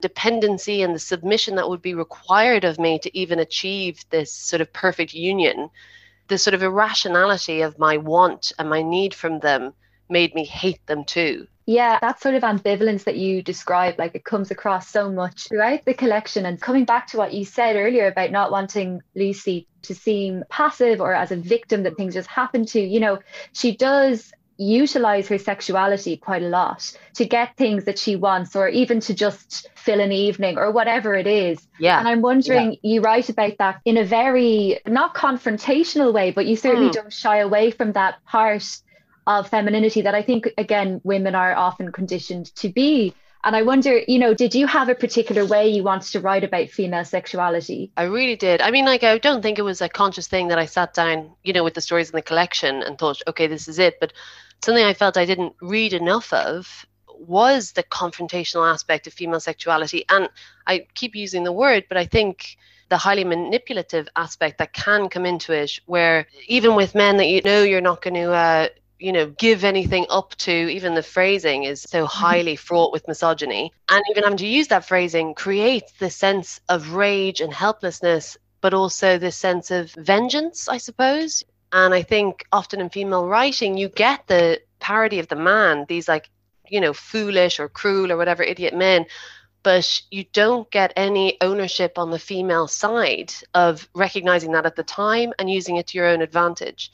dependency 0.00 0.82
and 0.82 0.94
the 0.94 0.98
submission 0.98 1.56
that 1.56 1.68
would 1.68 1.82
be 1.82 1.94
required 1.94 2.64
of 2.64 2.78
me 2.78 2.98
to 3.00 3.16
even 3.16 3.38
achieve 3.38 4.02
this 4.08 4.32
sort 4.32 4.62
of 4.62 4.72
perfect 4.72 5.12
union 5.12 5.70
the 6.28 6.38
sort 6.38 6.54
of 6.54 6.62
irrationality 6.62 7.62
of 7.62 7.78
my 7.78 7.96
want 7.96 8.52
and 8.58 8.68
my 8.68 8.82
need 8.82 9.14
from 9.14 9.40
them 9.40 9.72
made 10.08 10.34
me 10.34 10.44
hate 10.44 10.84
them 10.86 11.04
too. 11.04 11.46
Yeah, 11.68 11.98
that 12.00 12.22
sort 12.22 12.36
of 12.36 12.44
ambivalence 12.44 13.04
that 13.04 13.16
you 13.16 13.42
describe, 13.42 13.98
like 13.98 14.14
it 14.14 14.24
comes 14.24 14.52
across 14.52 14.88
so 14.88 15.10
much 15.10 15.48
throughout 15.48 15.84
the 15.84 15.94
collection. 15.94 16.46
And 16.46 16.60
coming 16.60 16.84
back 16.84 17.08
to 17.08 17.16
what 17.16 17.34
you 17.34 17.44
said 17.44 17.74
earlier 17.74 18.06
about 18.06 18.30
not 18.30 18.52
wanting 18.52 19.02
Lucy 19.16 19.66
to 19.82 19.94
seem 19.94 20.44
passive 20.48 21.00
or 21.00 21.12
as 21.12 21.32
a 21.32 21.36
victim 21.36 21.82
that 21.82 21.96
things 21.96 22.14
just 22.14 22.28
happen 22.28 22.66
to, 22.66 22.80
you 22.80 23.00
know, 23.00 23.18
she 23.52 23.76
does 23.76 24.32
utilize 24.58 25.28
her 25.28 25.38
sexuality 25.38 26.16
quite 26.16 26.42
a 26.42 26.48
lot 26.48 26.96
to 27.14 27.24
get 27.24 27.56
things 27.56 27.84
that 27.84 27.98
she 27.98 28.16
wants 28.16 28.56
or 28.56 28.68
even 28.68 29.00
to 29.00 29.14
just 29.14 29.68
fill 29.74 30.00
an 30.00 30.12
evening 30.12 30.58
or 30.58 30.70
whatever 30.70 31.14
it 31.14 31.26
is. 31.26 31.66
Yeah. 31.78 31.98
And 31.98 32.08
I'm 32.08 32.22
wondering, 32.22 32.72
yeah. 32.72 32.78
you 32.82 33.00
write 33.00 33.28
about 33.28 33.58
that 33.58 33.80
in 33.84 33.96
a 33.96 34.04
very 34.04 34.80
not 34.86 35.14
confrontational 35.14 36.12
way, 36.12 36.30
but 36.30 36.46
you 36.46 36.56
certainly 36.56 36.88
mm. 36.88 36.94
don't 36.94 37.12
shy 37.12 37.38
away 37.38 37.70
from 37.70 37.92
that 37.92 38.24
part 38.24 38.64
of 39.26 39.48
femininity 39.48 40.02
that 40.02 40.14
I 40.14 40.22
think, 40.22 40.48
again, 40.56 41.00
women 41.04 41.34
are 41.34 41.54
often 41.54 41.92
conditioned 41.92 42.54
to 42.56 42.68
be. 42.68 43.14
And 43.46 43.54
I 43.54 43.62
wonder, 43.62 44.00
you 44.08 44.18
know, 44.18 44.34
did 44.34 44.56
you 44.56 44.66
have 44.66 44.88
a 44.88 44.94
particular 44.96 45.46
way 45.46 45.68
you 45.68 45.84
wanted 45.84 46.10
to 46.10 46.20
write 46.20 46.42
about 46.42 46.68
female 46.68 47.04
sexuality? 47.04 47.92
I 47.96 48.02
really 48.02 48.34
did. 48.34 48.60
I 48.60 48.72
mean, 48.72 48.84
like, 48.84 49.04
I 49.04 49.18
don't 49.18 49.40
think 49.40 49.60
it 49.60 49.62
was 49.62 49.80
a 49.80 49.88
conscious 49.88 50.26
thing 50.26 50.48
that 50.48 50.58
I 50.58 50.66
sat 50.66 50.94
down, 50.94 51.30
you 51.44 51.52
know, 51.52 51.62
with 51.62 51.74
the 51.74 51.80
stories 51.80 52.10
in 52.10 52.16
the 52.16 52.22
collection 52.22 52.82
and 52.82 52.98
thought, 52.98 53.22
okay, 53.28 53.46
this 53.46 53.68
is 53.68 53.78
it. 53.78 54.00
But 54.00 54.12
something 54.64 54.84
I 54.84 54.94
felt 54.94 55.16
I 55.16 55.26
didn't 55.26 55.54
read 55.62 55.92
enough 55.92 56.32
of 56.32 56.84
was 57.08 57.70
the 57.70 57.84
confrontational 57.84 58.68
aspect 58.68 59.06
of 59.06 59.12
female 59.12 59.38
sexuality. 59.38 60.04
And 60.08 60.28
I 60.66 60.88
keep 60.94 61.14
using 61.14 61.44
the 61.44 61.52
word, 61.52 61.84
but 61.88 61.98
I 61.98 62.04
think 62.04 62.56
the 62.88 62.96
highly 62.96 63.22
manipulative 63.22 64.08
aspect 64.16 64.58
that 64.58 64.72
can 64.72 65.08
come 65.08 65.24
into 65.24 65.52
it, 65.52 65.78
where 65.86 66.26
even 66.48 66.74
with 66.74 66.96
men 66.96 67.16
that 67.18 67.26
you 67.26 67.42
know 67.42 67.62
you're 67.62 67.80
not 67.80 68.02
going 68.02 68.14
to, 68.14 68.32
uh, 68.32 68.68
you 68.98 69.12
know, 69.12 69.26
give 69.26 69.64
anything 69.64 70.06
up 70.08 70.34
to, 70.36 70.52
even 70.52 70.94
the 70.94 71.02
phrasing 71.02 71.64
is 71.64 71.82
so 71.82 72.04
mm-hmm. 72.04 72.18
highly 72.24 72.56
fraught 72.56 72.92
with 72.92 73.08
misogyny. 73.08 73.72
And 73.88 74.02
even 74.10 74.24
having 74.24 74.38
to 74.38 74.46
use 74.46 74.68
that 74.68 74.86
phrasing 74.86 75.34
creates 75.34 75.92
this 75.98 76.16
sense 76.16 76.60
of 76.68 76.94
rage 76.94 77.40
and 77.40 77.52
helplessness, 77.52 78.36
but 78.60 78.74
also 78.74 79.18
this 79.18 79.36
sense 79.36 79.70
of 79.70 79.92
vengeance, 79.92 80.68
I 80.68 80.78
suppose. 80.78 81.44
And 81.72 81.92
I 81.92 82.02
think 82.02 82.46
often 82.52 82.80
in 82.80 82.90
female 82.90 83.26
writing, 83.26 83.76
you 83.76 83.88
get 83.88 84.26
the 84.26 84.60
parody 84.78 85.18
of 85.18 85.28
the 85.28 85.36
man, 85.36 85.84
these 85.88 86.08
like, 86.08 86.30
you 86.68 86.80
know, 86.80 86.92
foolish 86.92 87.60
or 87.60 87.68
cruel 87.68 88.10
or 88.10 88.16
whatever 88.16 88.42
idiot 88.42 88.74
men, 88.74 89.06
but 89.62 90.02
you 90.10 90.24
don't 90.32 90.70
get 90.70 90.92
any 90.96 91.36
ownership 91.40 91.98
on 91.98 92.10
the 92.10 92.18
female 92.18 92.68
side 92.68 93.32
of 93.52 93.88
recognizing 93.94 94.52
that 94.52 94.64
at 94.64 94.76
the 94.76 94.84
time 94.84 95.32
and 95.38 95.50
using 95.50 95.76
it 95.76 95.88
to 95.88 95.98
your 95.98 96.06
own 96.06 96.22
advantage. 96.22 96.92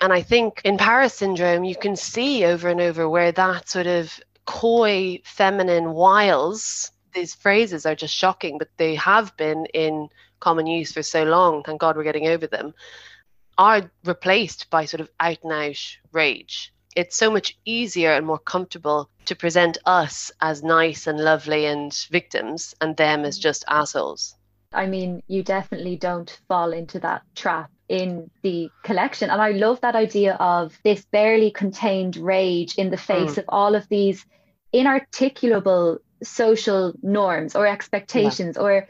And 0.00 0.12
I 0.12 0.22
think 0.22 0.60
in 0.64 0.78
Paris 0.78 1.14
syndrome, 1.14 1.64
you 1.64 1.76
can 1.76 1.96
see 1.96 2.44
over 2.44 2.68
and 2.68 2.80
over 2.80 3.08
where 3.08 3.32
that 3.32 3.68
sort 3.68 3.86
of 3.86 4.18
coy, 4.44 5.20
feminine 5.24 5.92
wiles, 5.92 6.92
these 7.14 7.34
phrases 7.34 7.84
are 7.84 7.94
just 7.94 8.14
shocking, 8.14 8.58
but 8.58 8.68
they 8.76 8.94
have 8.94 9.36
been 9.36 9.66
in 9.74 10.08
common 10.40 10.66
use 10.66 10.92
for 10.92 11.02
so 11.02 11.24
long. 11.24 11.62
Thank 11.64 11.80
God 11.80 11.96
we're 11.96 12.04
getting 12.04 12.28
over 12.28 12.46
them 12.46 12.74
are 13.58 13.90
replaced 14.04 14.70
by 14.70 14.84
sort 14.84 15.00
of 15.00 15.10
out 15.18 15.38
and 15.42 15.52
out 15.52 15.98
rage. 16.12 16.72
It's 16.96 17.16
so 17.16 17.30
much 17.30 17.58
easier 17.64 18.12
and 18.12 18.24
more 18.24 18.38
comfortable 18.38 19.10
to 19.26 19.36
present 19.36 19.76
us 19.84 20.32
as 20.40 20.62
nice 20.62 21.06
and 21.06 21.20
lovely 21.20 21.66
and 21.66 21.92
victims 22.10 22.74
and 22.80 22.96
them 22.96 23.24
as 23.24 23.38
just 23.38 23.64
assholes. 23.68 24.36
I 24.72 24.86
mean, 24.86 25.22
you 25.26 25.42
definitely 25.42 25.96
don't 25.96 26.40
fall 26.48 26.72
into 26.72 27.00
that 27.00 27.22
trap 27.34 27.70
in 27.88 28.30
the 28.42 28.70
collection. 28.82 29.30
And 29.30 29.40
I 29.40 29.50
love 29.50 29.80
that 29.80 29.96
idea 29.96 30.34
of 30.34 30.78
this 30.84 31.04
barely 31.06 31.50
contained 31.50 32.16
rage 32.16 32.74
in 32.76 32.90
the 32.90 32.96
face 32.96 33.34
mm. 33.34 33.38
of 33.38 33.44
all 33.48 33.74
of 33.74 33.88
these 33.88 34.24
inarticulable 34.72 35.98
social 36.22 36.92
norms 37.02 37.56
or 37.56 37.66
expectations 37.66 38.56
yeah. 38.56 38.62
or 38.62 38.88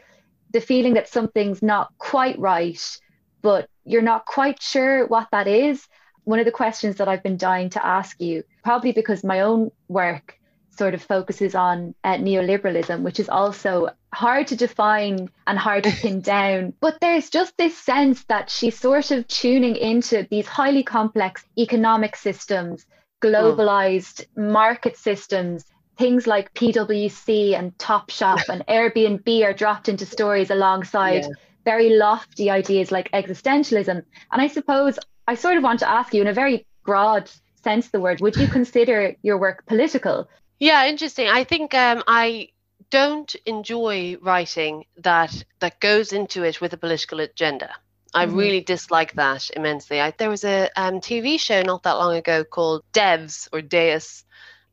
the 0.51 0.61
feeling 0.61 0.95
that 0.95 1.07
something's 1.07 1.61
not 1.61 1.93
quite 1.97 2.37
right 2.39 2.99
but 3.41 3.69
you're 3.85 4.01
not 4.01 4.25
quite 4.25 4.61
sure 4.61 5.07
what 5.07 5.27
that 5.31 5.47
is. 5.47 5.87
One 6.23 6.39
of 6.39 6.45
the 6.45 6.51
questions 6.51 6.97
that 6.97 7.07
I've 7.07 7.23
been 7.23 7.37
dying 7.37 7.69
to 7.71 7.85
ask 7.85 8.19
you, 8.19 8.43
probably 8.63 8.91
because 8.91 9.23
my 9.23 9.41
own 9.41 9.71
work 9.87 10.38
sort 10.79 10.95
of 10.95 11.03
focuses 11.03 11.53
on 11.53 11.93
uh, 12.03 12.15
neoliberalism, 12.15 13.01
which 13.01 13.19
is 13.19 13.29
also 13.29 13.89
hard 14.13 14.47
to 14.47 14.55
define 14.55 15.29
and 15.45 15.59
hard 15.59 15.83
to 15.83 15.91
pin 15.91 16.21
down. 16.35 16.73
But 16.79 16.97
there's 17.01 17.29
just 17.29 17.55
this 17.57 17.77
sense 17.77 18.23
that 18.23 18.49
she's 18.49 18.79
sort 18.79 19.11
of 19.11 19.27
tuning 19.27 19.75
into 19.75 20.25
these 20.31 20.47
highly 20.47 20.83
complex 20.83 21.45
economic 21.57 22.15
systems, 22.15 22.85
globalized 23.21 24.25
mm. 24.35 24.51
market 24.51 24.97
systems. 24.97 25.65
Things 25.97 26.25
like 26.25 26.53
PwC 26.53 27.59
and 27.59 27.77
Topshop 27.77 28.47
and 28.47 28.65
Airbnb 28.77 29.43
are 29.43 29.53
dropped 29.53 29.89
into 29.89 30.05
stories 30.05 30.49
alongside 30.49 31.25
yeah 31.25 31.35
very 31.65 31.89
lofty 31.89 32.49
ideas 32.49 32.91
like 32.91 33.11
existentialism. 33.11 34.01
And 34.31 34.41
I 34.41 34.47
suppose 34.47 34.97
I 35.27 35.35
sort 35.35 35.57
of 35.57 35.63
want 35.63 35.81
to 35.81 35.89
ask 35.89 36.15
you 36.15 36.21
in 36.21 36.27
a 36.27 36.33
very 36.33 36.65
broad 36.83 37.29
sense 37.63 37.89
the 37.89 37.99
word, 37.99 38.21
would 38.21 38.35
you 38.35 38.47
consider 38.47 39.15
your 39.21 39.37
work 39.37 39.65
political? 39.65 40.27
Yeah, 40.59 40.85
interesting. 40.87 41.27
I 41.27 41.43
think 41.43 41.73
um, 41.73 42.03
I 42.07 42.49
don't 42.89 43.33
enjoy 43.45 44.17
writing 44.21 44.85
that 44.97 45.43
that 45.59 45.79
goes 45.79 46.11
into 46.11 46.43
it 46.43 46.59
with 46.59 46.73
a 46.73 46.77
political 46.77 47.19
agenda. 47.19 47.71
I 48.13 48.25
mm-hmm. 48.25 48.35
really 48.35 48.61
dislike 48.61 49.13
that 49.13 49.49
immensely. 49.55 50.01
I, 50.01 50.11
there 50.17 50.29
was 50.29 50.43
a 50.43 50.69
um, 50.75 50.99
TV 50.99 51.39
show 51.39 51.61
not 51.61 51.83
that 51.83 51.93
long 51.93 52.15
ago 52.15 52.43
called 52.43 52.83
Devs 52.91 53.47
or 53.53 53.61
Deus 53.61 54.25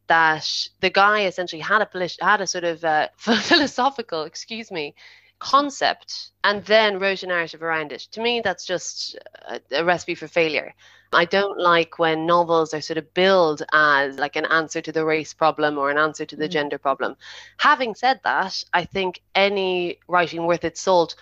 that 0.09 0.49
the 0.81 0.91
guy 0.91 1.27
essentially 1.27 1.61
had 1.61 1.83
a 1.83 2.09
had 2.25 2.41
a 2.41 2.47
sort 2.47 2.65
of 2.65 2.85
uh, 2.85 3.09
philosophical, 3.17 4.23
excuse 4.23 4.71
me, 4.71 4.95
concept 5.39 6.31
and 6.45 6.65
then 6.65 6.99
wrote 6.99 7.23
a 7.23 7.27
narrative 7.27 7.63
around 7.63 7.93
it. 7.93 8.03
To 8.13 8.21
me, 8.21 8.41
that's 8.43 8.67
just 8.67 9.19
a, 9.49 9.61
a, 9.73 9.85
recipe 9.85 10.15
for 10.15 10.29
failure. 10.29 10.75
I 11.13 11.25
don't 11.25 11.59
like 11.59 11.99
when 11.99 12.27
novels 12.27 12.75
are 12.75 12.81
sort 12.81 12.99
of 12.99 13.15
billed 13.15 13.63
as 13.73 14.19
like 14.19 14.37
an 14.37 14.47
answer 14.47 14.81
to 14.83 14.93
the 14.93 15.05
race 15.05 15.35
problem 15.35 15.79
or 15.79 15.91
an 15.91 15.99
answer 15.99 16.25
to 16.27 16.37
the 16.37 16.49
mm. 16.49 16.51
gender 16.51 16.79
problem. 16.79 17.17
Having 17.59 17.95
said 17.95 18.21
that, 18.25 18.63
I 18.73 18.85
think 18.85 19.23
any 19.35 19.99
writing 20.09 20.47
worth 20.47 20.65
its 20.65 20.81
salt 20.81 21.15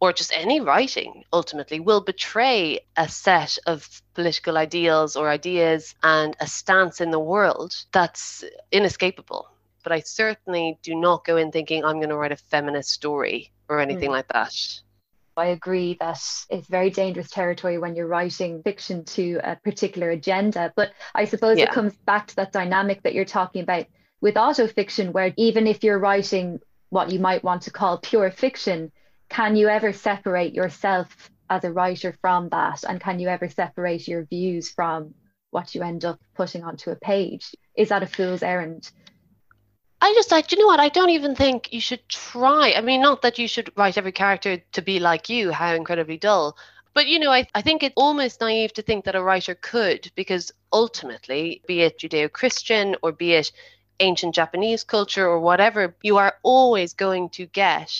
or 0.00 0.12
just 0.12 0.32
any 0.34 0.60
writing 0.60 1.24
ultimately 1.32 1.78
will 1.78 2.00
betray 2.00 2.80
a 2.96 3.08
set 3.08 3.58
of 3.66 4.02
political 4.14 4.56
ideals 4.56 5.14
or 5.14 5.28
ideas 5.28 5.94
and 6.02 6.36
a 6.40 6.46
stance 6.46 7.00
in 7.00 7.10
the 7.10 7.18
world 7.18 7.76
that's 7.92 8.42
inescapable 8.72 9.48
but 9.82 9.92
I 9.92 10.00
certainly 10.00 10.78
do 10.82 10.94
not 10.94 11.24
go 11.24 11.36
in 11.36 11.50
thinking 11.50 11.84
I'm 11.84 11.96
going 11.96 12.08
to 12.10 12.16
write 12.16 12.32
a 12.32 12.36
feminist 12.36 12.90
story 12.90 13.52
or 13.68 13.80
anything 13.80 14.10
mm. 14.10 14.12
like 14.12 14.28
that. 14.28 14.54
I 15.36 15.46
agree 15.46 15.96
that 16.00 16.20
it's 16.50 16.68
very 16.68 16.90
dangerous 16.90 17.30
territory 17.30 17.78
when 17.78 17.94
you're 17.94 18.06
writing 18.06 18.62
fiction 18.62 19.04
to 19.06 19.40
a 19.42 19.56
particular 19.56 20.10
agenda. 20.10 20.72
But 20.76 20.92
I 21.14 21.24
suppose 21.24 21.58
yeah. 21.58 21.64
it 21.64 21.70
comes 21.70 21.94
back 22.04 22.26
to 22.28 22.36
that 22.36 22.52
dynamic 22.52 23.02
that 23.02 23.14
you're 23.14 23.24
talking 23.24 23.62
about 23.62 23.86
with 24.20 24.34
autofiction, 24.34 25.12
where 25.12 25.32
even 25.36 25.66
if 25.66 25.82
you're 25.82 25.98
writing 25.98 26.60
what 26.90 27.10
you 27.10 27.20
might 27.20 27.42
want 27.42 27.62
to 27.62 27.70
call 27.70 27.98
pure 27.98 28.30
fiction, 28.30 28.92
can 29.28 29.56
you 29.56 29.68
ever 29.68 29.92
separate 29.92 30.52
yourself 30.52 31.30
as 31.48 31.64
a 31.64 31.72
writer 31.72 32.14
from 32.20 32.48
that? 32.50 32.84
And 32.86 33.00
can 33.00 33.18
you 33.18 33.28
ever 33.28 33.48
separate 33.48 34.06
your 34.06 34.24
views 34.24 34.70
from 34.70 35.14
what 35.50 35.74
you 35.74 35.82
end 35.82 36.04
up 36.04 36.20
putting 36.34 36.64
onto 36.64 36.90
a 36.90 36.96
page? 36.96 37.54
Is 37.76 37.88
that 37.88 38.02
a 38.02 38.06
fool's 38.06 38.42
errand? 38.42 38.90
I 40.02 40.12
just 40.14 40.30
like, 40.30 40.50
you 40.50 40.58
know 40.58 40.66
what? 40.66 40.80
I 40.80 40.88
don't 40.88 41.10
even 41.10 41.34
think 41.34 41.72
you 41.72 41.80
should 41.80 42.08
try. 42.08 42.72
I 42.74 42.80
mean, 42.80 43.02
not 43.02 43.22
that 43.22 43.38
you 43.38 43.46
should 43.46 43.70
write 43.76 43.98
every 43.98 44.12
character 44.12 44.58
to 44.72 44.82
be 44.82 44.98
like 44.98 45.28
you, 45.28 45.52
how 45.52 45.74
incredibly 45.74 46.16
dull. 46.16 46.56
But, 46.94 47.06
you 47.06 47.18
know, 47.18 47.30
I, 47.30 47.46
I 47.54 47.62
think 47.62 47.82
it's 47.82 47.94
almost 47.96 48.40
naive 48.40 48.72
to 48.74 48.82
think 48.82 49.04
that 49.04 49.14
a 49.14 49.22
writer 49.22 49.54
could, 49.54 50.10
because 50.16 50.52
ultimately, 50.72 51.62
be 51.66 51.82
it 51.82 51.98
Judeo 51.98 52.32
Christian 52.32 52.96
or 53.02 53.12
be 53.12 53.34
it 53.34 53.52
ancient 54.00 54.34
Japanese 54.34 54.84
culture 54.84 55.26
or 55.26 55.38
whatever, 55.40 55.94
you 56.02 56.16
are 56.16 56.36
always 56.42 56.94
going 56.94 57.28
to 57.30 57.46
get 57.46 57.92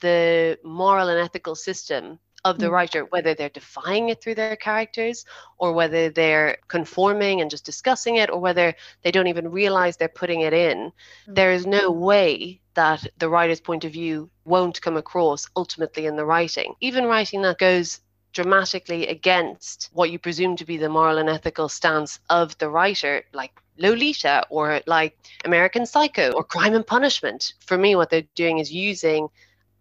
the 0.00 0.58
moral 0.64 1.08
and 1.08 1.20
ethical 1.20 1.54
system 1.54 2.18
of 2.44 2.58
the 2.58 2.66
mm. 2.66 2.72
writer, 2.72 3.04
whether 3.10 3.34
they're 3.34 3.48
defying 3.48 4.08
it 4.08 4.20
through 4.20 4.34
their 4.34 4.56
characters 4.56 5.24
or 5.58 5.72
whether 5.72 6.10
they're 6.10 6.58
conforming 6.68 7.40
and 7.40 7.50
just 7.50 7.64
discussing 7.64 8.16
it 8.16 8.30
or 8.30 8.40
whether 8.40 8.74
they 9.02 9.10
don't 9.10 9.28
even 9.28 9.50
realize 9.50 9.96
they're 9.96 10.08
putting 10.08 10.40
it 10.40 10.52
in. 10.52 10.92
Mm. 11.28 11.34
There 11.34 11.52
is 11.52 11.66
no 11.66 11.90
way 11.90 12.60
that 12.74 13.06
the 13.18 13.28
writer's 13.28 13.60
point 13.60 13.84
of 13.84 13.92
view 13.92 14.30
won't 14.44 14.80
come 14.80 14.96
across 14.96 15.48
ultimately 15.56 16.06
in 16.06 16.16
the 16.16 16.24
writing. 16.24 16.74
Even 16.80 17.04
writing 17.04 17.42
that 17.42 17.58
goes 17.58 18.00
dramatically 18.32 19.06
against 19.08 19.90
what 19.92 20.10
you 20.10 20.18
presume 20.18 20.56
to 20.56 20.64
be 20.64 20.78
the 20.78 20.88
moral 20.88 21.18
and 21.18 21.28
ethical 21.28 21.68
stance 21.68 22.18
of 22.30 22.56
the 22.58 22.68
writer, 22.68 23.22
like 23.32 23.52
Lolita 23.78 24.44
or 24.48 24.80
like 24.86 25.16
American 25.44 25.86
Psycho 25.86 26.32
or 26.32 26.42
Crime 26.42 26.74
and 26.74 26.86
Punishment. 26.86 27.52
For 27.60 27.76
me, 27.76 27.94
what 27.94 28.10
they're 28.10 28.24
doing 28.34 28.58
is 28.58 28.72
using 28.72 29.28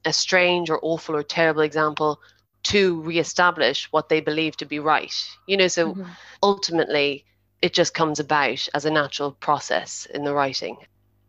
a 0.05 0.13
strange 0.13 0.69
or 0.69 0.79
awful 0.81 1.15
or 1.15 1.23
terrible 1.23 1.61
example 1.61 2.19
to 2.63 3.01
reestablish 3.01 3.87
what 3.91 4.09
they 4.09 4.21
believe 4.21 4.55
to 4.57 4.65
be 4.65 4.79
right. 4.79 5.13
You 5.47 5.57
know, 5.57 5.67
so 5.67 5.93
mm-hmm. 5.93 6.09
ultimately 6.43 7.25
it 7.61 7.73
just 7.73 7.93
comes 7.93 8.19
about 8.19 8.67
as 8.73 8.85
a 8.85 8.91
natural 8.91 9.31
process 9.31 10.07
in 10.13 10.23
the 10.23 10.33
writing. 10.33 10.77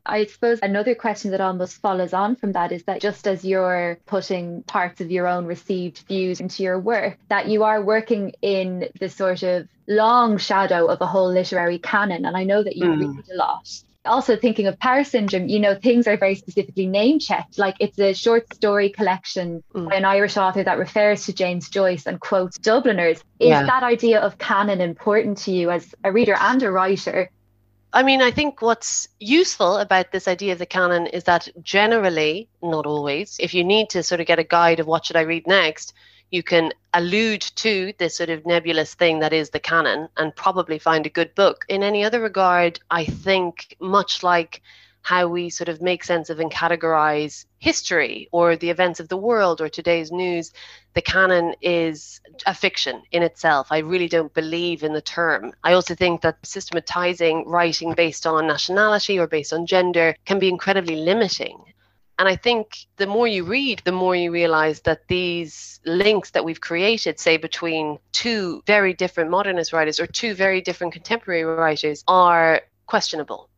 I 0.05 0.27
suppose 0.27 0.59
another 0.63 0.97
question 0.97 1.31
that 1.31 1.41
almost 1.41 1.81
follows 1.81 2.13
on 2.13 2.35
from 2.35 2.53
that 2.53 2.73
is 2.73 2.83
that 2.85 3.01
just 3.01 3.29
as 3.29 3.45
you're 3.45 3.99
putting 4.07 4.65
parts 4.65 5.01
of 5.01 5.13
your 5.13 5.29
own 5.29 5.47
received 5.47 5.99
views 6.09 6.41
into 6.41 6.65
your 6.65 6.81
work, 6.81 7.19
that 7.29 7.47
you 7.47 7.63
are 7.63 7.81
working 7.81 8.33
in 8.43 8.89
the 8.99 9.09
sort 9.09 9.45
of 9.45 9.69
long 9.87 10.39
shadow 10.39 10.87
of 10.87 11.01
a 11.01 11.07
whole 11.07 11.31
literary 11.31 11.79
canon. 11.79 12.25
And 12.25 12.37
I 12.37 12.43
know 12.43 12.65
that 12.65 12.77
you 12.77 12.87
mm. 12.87 13.17
read 13.17 13.25
a 13.33 13.37
lot. 13.37 13.69
Also, 14.05 14.37
thinking 14.37 14.67
of 14.67 14.79
Paris 14.81 15.11
Syndrome, 15.11 15.49
you 15.49 15.61
know, 15.61 15.77
things 15.77 16.09
are 16.09 16.17
very 16.17 16.35
specifically 16.35 16.87
name 16.87 17.21
checked. 17.21 17.59
Like 17.59 17.77
it's 17.79 17.99
a 17.99 18.13
short 18.13 18.53
story 18.53 18.91
collection 18.91 19.63
mm. 19.75 19.89
by 19.89 19.97
an 19.97 20.05
Irish 20.05 20.37
author 20.37 20.65
that 20.65 20.79
refers 20.79 21.25
to 21.27 21.33
James 21.33 21.69
Joyce 21.69 22.07
and 22.07 22.19
quotes 22.19 22.59
Dubliners. 22.59 23.19
Is 23.39 23.49
yeah. 23.49 23.65
that 23.65 23.85
idea 23.85 24.21
of 24.21 24.39
canon 24.39 24.81
important 24.81 25.39
to 25.39 25.53
you 25.53 25.71
as 25.71 25.95
a 26.03 26.11
reader 26.11 26.35
and 26.35 26.63
a 26.63 26.71
writer? 26.73 27.31
I 27.93 28.03
mean, 28.03 28.23
I 28.23 28.31
think 28.31 28.63
what's 28.63 29.07
useful 29.21 29.77
about 29.77 30.13
this 30.13 30.27
idea 30.27 30.53
of 30.55 30.59
the 30.59 30.67
canon 30.67 31.07
is 31.07 31.25
that 31.25 31.49
generally, 31.63 32.49
not 32.63 32.87
always, 32.87 33.37
if 33.39 33.53
you 33.53 33.65
need 33.65 33.91
to 33.91 34.03
sort 34.03 34.21
of 34.21 34.27
get 34.27 34.39
a 34.39 34.45
guide 34.45 34.81
of 34.81 34.87
what 34.87 35.05
should 35.05 35.17
I 35.17 35.23
read 35.23 35.47
next, 35.47 35.93
you 36.33 36.43
can 36.43 36.73
allude 36.95 37.43
to 37.43 37.93
this 37.99 38.17
sort 38.17 38.31
of 38.31 38.47
nebulous 38.47 38.95
thing 38.95 39.21
that 39.21 39.35
is 39.35 39.51
the 39.51 39.61
canon 39.61 40.09
and 40.17 40.35
probably 40.35 40.79
find 40.79 41.07
a 41.07 41.11
good 41.11 41.35
book. 41.35 41.65
In 41.69 41.83
any 41.83 42.05
other 42.05 42.21
regard, 42.21 42.81
I 42.91 43.05
think 43.05 43.77
much 43.79 44.23
like 44.23 44.63
how 45.03 45.27
we 45.29 45.51
sort 45.51 45.69
of 45.69 45.83
make 45.83 46.05
sense 46.05 46.31
of 46.31 46.41
and 46.41 46.51
categorize 46.51 47.45
history 47.59 48.29
or 48.33 48.57
the 48.57 48.71
events 48.71 48.99
of 48.99 49.09
the 49.09 49.17
world 49.17 49.61
or 49.61 49.69
today's 49.69 50.11
news, 50.11 50.53
the 50.95 51.03
canon 51.03 51.55
is 51.61 52.21
a 52.47 52.55
fiction 52.55 53.03
in 53.11 53.23
itself. 53.23 53.67
I 53.71 53.79
really 53.79 54.09
don't 54.09 54.33
believe 54.33 54.83
in 54.83 54.95
the 54.95 55.03
term. 55.03 55.53
I 55.63 55.75
also 55.75 55.95
think 55.95 56.23
that 56.23 56.39
systematizing 56.45 57.47
writing 57.47 57.95
based 57.95 58.27
on 58.27 58.47
nationality 58.47 59.19
or 59.19 59.27
based 59.27 59.53
on 59.53 59.67
gender 59.67 60.15
can 60.25 60.39
be 60.39 60.49
incredibly 60.49 60.97
limiting. 60.97 61.59
And 62.19 62.29
I 62.29 62.37
think 62.37 62.87
the 62.97 63.07
more 63.07 63.27
you 63.27 63.45
read, 63.45 63.83
the 63.85 63.93
more 63.93 64.15
you 64.15 64.31
realize 64.31 64.81
that 64.83 65.09
these 65.09 65.81
links 65.85 66.31
that 66.31 66.45
we've 66.45 66.61
created, 66.61 67.19
say, 67.19 67.37
between 67.37 67.99
two 68.13 68.63
very 68.67 68.93
different 68.95 69.31
modernist 69.31 69.73
writers 69.73 69.99
or 69.99 70.07
two 70.07 70.35
very 70.35 70.61
different 70.61 70.93
contemporary 70.93 71.45
writers, 71.45 72.05
are 72.07 72.63
questionable. 72.87 73.49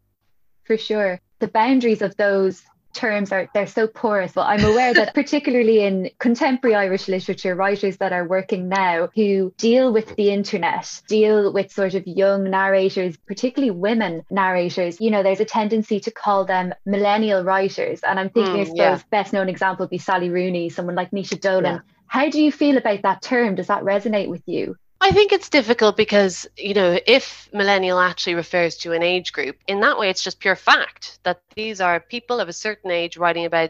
For 0.64 0.78
sure 0.78 1.20
the 1.40 1.48
boundaries 1.48 2.00
of 2.00 2.16
those 2.16 2.62
terms 2.94 3.33
are 3.33 3.48
they're 3.54 3.66
so 3.66 3.87
porous 3.87 4.33
but 4.33 4.46
i'm 4.46 4.64
aware 4.64 4.94
that 4.94 5.14
particularly 5.20 5.85
in 5.85 6.11
contemporary 6.18 6.74
irish 6.74 7.09
literature 7.09 7.54
writers 7.54 7.96
that 7.98 8.12
are 8.12 8.26
working 8.26 8.68
now 8.68 9.09
who 9.14 9.52
deal 9.59 9.92
with 9.92 10.14
the 10.16 10.30
internet 10.30 11.02
deal 11.09 11.52
with 11.52 11.72
sort 11.72 11.94
of 11.94 12.07
young 12.07 12.50
narrators 12.50 13.16
particularly 13.26 13.70
women 13.70 14.24
narrators 14.30 15.00
you 15.00 15.11
know 15.11 15.22
there's 15.22 15.40
a 15.40 15.44
tendency 15.44 16.00
to 16.00 16.11
call 16.11 16.44
them 16.44 16.72
millennial 16.87 17.44
writers. 17.44 18.00
And 18.02 18.18
i'm 18.18 18.30
thinking 18.30 18.54
mm, 18.54 18.61
i 18.61 18.64
suppose 18.64 18.76
yeah. 18.76 19.02
best 19.11 19.33
known 19.33 19.48
example 19.48 19.85
would 19.85 19.90
be 19.90 19.98
sally 19.98 20.30
rooney 20.30 20.70
someone 20.70 20.94
like 20.94 21.11
Naoise 21.11 21.40
Dolan. 21.40 21.74
Yeah. 21.74 21.80
how 22.07 22.30
do 22.30 22.42
you 22.42 22.52
feel 22.52 22.76
about 22.76 23.02
that 23.02 23.22
term? 23.22 23.54
Does 23.54 23.66
that 23.66 23.83
resonate 23.83 24.28
with 24.28 24.42
you 24.46 24.76
I 25.04 25.10
think 25.10 25.32
it's 25.32 25.50
difficult 25.50 25.98
because, 25.98 26.46
you 26.56 26.72
know, 26.72 26.98
if 27.06 27.50
millennial 27.52 28.00
actually 28.00 28.36
refers 28.36 28.78
to 28.78 28.92
an 28.92 29.02
age 29.02 29.34
group, 29.34 29.58
in 29.68 29.80
that 29.80 29.98
way, 29.98 30.08
it's 30.08 30.22
just 30.22 30.40
pure 30.40 30.56
fact 30.56 31.18
that 31.24 31.42
these 31.54 31.78
are 31.78 32.00
people 32.00 32.40
of 32.40 32.48
a 32.48 32.54
certain 32.54 32.90
age 32.90 33.18
writing 33.18 33.44
about 33.44 33.68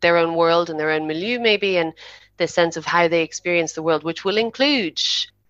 their 0.00 0.16
own 0.16 0.36
world 0.36 0.70
and 0.70 0.78
their 0.78 0.92
own 0.92 1.08
milieu, 1.08 1.40
maybe, 1.40 1.76
and 1.76 1.92
the 2.36 2.46
sense 2.46 2.76
of 2.76 2.86
how 2.86 3.08
they 3.08 3.24
experience 3.24 3.72
the 3.72 3.82
world, 3.82 4.04
which 4.04 4.24
will 4.24 4.36
include 4.36 5.00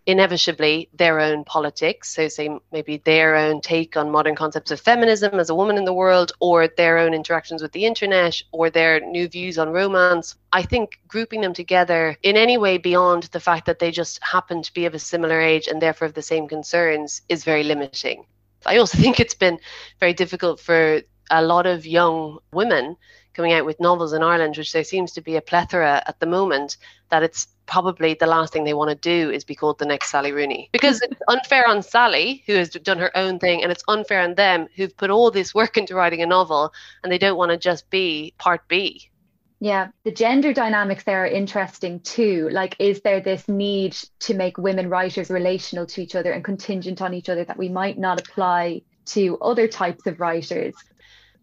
inevitably 0.06 0.88
their 0.94 1.20
own 1.20 1.44
politics. 1.44 2.14
So, 2.14 2.28
say 2.28 2.48
maybe 2.72 2.98
their 2.98 3.36
own 3.36 3.60
take 3.60 3.96
on 3.96 4.10
modern 4.10 4.34
concepts 4.34 4.70
of 4.70 4.80
feminism 4.80 5.38
as 5.38 5.50
a 5.50 5.54
woman 5.54 5.76
in 5.76 5.84
the 5.84 5.92
world, 5.92 6.32
or 6.40 6.68
their 6.68 6.98
own 6.98 7.12
interactions 7.12 7.62
with 7.62 7.72
the 7.72 7.84
internet, 7.84 8.40
or 8.52 8.70
their 8.70 9.00
new 9.00 9.28
views 9.28 9.58
on 9.58 9.70
romance. 9.70 10.36
I 10.52 10.62
think 10.62 11.00
grouping 11.08 11.40
them 11.40 11.52
together 11.52 12.16
in 12.22 12.36
any 12.36 12.56
way 12.56 12.78
beyond 12.78 13.24
the 13.24 13.40
fact 13.40 13.66
that 13.66 13.78
they 13.78 13.90
just 13.90 14.22
happen 14.22 14.62
to 14.62 14.72
be 14.72 14.86
of 14.86 14.94
a 14.94 14.98
similar 14.98 15.40
age 15.40 15.66
and 15.66 15.82
therefore 15.82 16.06
of 16.06 16.14
the 16.14 16.22
same 16.22 16.48
concerns 16.48 17.22
is 17.28 17.44
very 17.44 17.64
limiting. 17.64 18.24
I 18.64 18.78
also 18.78 18.98
think 19.02 19.20
it's 19.20 19.34
been 19.34 19.58
very 20.00 20.14
difficult 20.14 20.60
for 20.60 21.02
a 21.30 21.42
lot 21.42 21.66
of 21.66 21.86
young 21.86 22.38
women 22.52 22.96
coming 23.36 23.52
out 23.52 23.66
with 23.66 23.78
novels 23.78 24.14
in 24.14 24.22
Ireland, 24.22 24.56
which 24.56 24.72
there 24.72 24.82
seems 24.82 25.12
to 25.12 25.20
be 25.20 25.36
a 25.36 25.42
plethora 25.42 26.02
at 26.06 26.18
the 26.18 26.26
moment, 26.26 26.78
that 27.10 27.22
it's 27.22 27.46
probably 27.66 28.14
the 28.14 28.26
last 28.26 28.52
thing 28.52 28.64
they 28.64 28.74
want 28.74 28.90
to 28.90 28.96
do 28.96 29.30
is 29.30 29.44
be 29.44 29.54
called 29.54 29.78
the 29.78 29.84
next 29.84 30.10
Sally 30.10 30.32
Rooney. 30.32 30.70
Because 30.76 31.02
it's 31.02 31.20
unfair 31.28 31.68
on 31.68 31.82
Sally, 31.82 32.42
who 32.46 32.54
has 32.54 32.70
done 32.70 32.98
her 32.98 33.16
own 33.16 33.38
thing, 33.38 33.62
and 33.62 33.70
it's 33.70 33.84
unfair 33.88 34.22
on 34.22 34.34
them 34.34 34.66
who've 34.74 34.96
put 34.96 35.10
all 35.10 35.30
this 35.30 35.54
work 35.54 35.76
into 35.76 35.94
writing 35.94 36.22
a 36.22 36.26
novel 36.26 36.72
and 37.02 37.12
they 37.12 37.18
don't 37.18 37.36
want 37.36 37.50
to 37.50 37.58
just 37.58 37.88
be 37.90 38.32
part 38.38 38.66
B. 38.68 39.10
Yeah, 39.58 39.88
the 40.04 40.12
gender 40.12 40.52
dynamics 40.52 41.04
there 41.04 41.24
are 41.24 41.26
interesting 41.26 42.00
too. 42.00 42.50
Like, 42.52 42.76
is 42.78 43.00
there 43.00 43.20
this 43.20 43.48
need 43.48 43.96
to 44.20 44.34
make 44.34 44.58
women 44.58 44.90
writers 44.90 45.30
relational 45.30 45.86
to 45.86 46.02
each 46.02 46.14
other 46.14 46.32
and 46.32 46.44
contingent 46.44 47.00
on 47.00 47.14
each 47.14 47.30
other 47.30 47.44
that 47.44 47.56
we 47.56 47.70
might 47.70 47.98
not 47.98 48.20
apply 48.20 48.82
to 49.06 49.38
other 49.38 49.66
types 49.66 50.06
of 50.06 50.20
writers? 50.20 50.74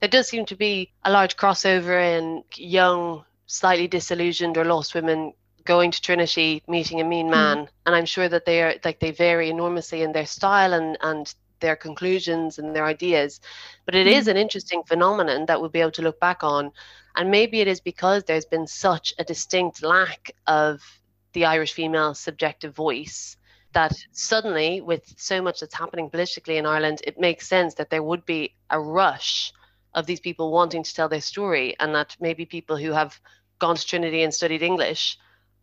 There 0.04 0.10
does 0.10 0.28
seem 0.28 0.46
to 0.48 0.58
be 0.58 0.92
a 1.06 1.10
large 1.10 1.38
crossover 1.38 1.98
in 1.98 2.44
young, 2.58 3.24
slightly 3.46 3.88
disillusioned 3.88 4.58
or 4.58 4.66
lost 4.66 4.94
women 4.94 5.32
going 5.64 5.92
to 5.92 6.02
Trinity, 6.02 6.62
meeting 6.68 7.00
a 7.00 7.06
mean 7.06 7.28
hmm. 7.28 7.32
man, 7.32 7.58
mm. 7.60 7.68
and 7.86 7.96
I'm 7.96 8.06
sure 8.06 8.28
that 8.28 8.44
they 8.44 8.62
are 8.64 8.76
like 8.84 9.00
they 9.00 9.12
vary 9.12 9.50
enormously 9.50 10.02
in 10.02 10.12
their 10.12 10.26
style 10.26 10.74
and 10.74 10.98
and 11.00 11.34
their 11.62 11.78
conclusions 11.78 12.60
and 12.60 12.76
their 12.76 12.84
ideas. 12.84 13.40
But 13.86 13.96
it 13.96 14.06
mm. 14.06 14.12
is 14.12 14.28
an 14.28 14.36
interesting 14.36 14.84
phenomenon 14.84 15.46
that 15.46 15.62
we'll 15.62 15.70
be 15.70 15.80
able 15.80 15.92
to 15.92 16.02
look 16.02 16.20
back 16.20 16.44
on, 16.44 16.74
and 17.16 17.32
maybe 17.32 17.62
it 17.62 17.70
is 17.70 17.80
because 17.80 18.26
there's 18.26 18.44
been 18.44 18.68
such 18.68 19.14
a 19.20 19.24
distinct 19.24 19.84
lack 19.84 20.32
of 20.48 20.82
the 21.32 21.46
Irish 21.46 21.72
female 21.72 22.14
subjective 22.14 22.76
voice 22.76 23.38
that 23.72 23.94
suddenly, 24.12 24.82
with 24.82 25.14
so 25.16 25.42
much 25.42 25.62
that's 25.62 25.76
happening 25.76 26.10
politically 26.10 26.58
in 26.58 26.66
Ireland, 26.66 27.00
it 27.08 27.22
makes 27.22 27.48
sense 27.48 27.76
that 27.76 27.90
there 27.90 28.04
would 28.04 28.26
be 28.26 28.54
a 28.70 28.78
rush 28.78 29.54
of 29.96 30.06
these 30.06 30.20
people 30.20 30.52
wanting 30.52 30.84
to 30.84 30.94
tell 30.94 31.10
their 31.10 31.22
story, 31.22 31.76
and 31.80 31.94
that 31.96 32.16
maybe 32.20 32.46
people 32.46 32.78
who 32.78 32.92
have 32.92 33.20
gone 33.60 33.76
to 33.76 33.86
Trinity 33.86 34.24
and 34.24 34.34
studied 34.34 34.62
English 34.62 35.18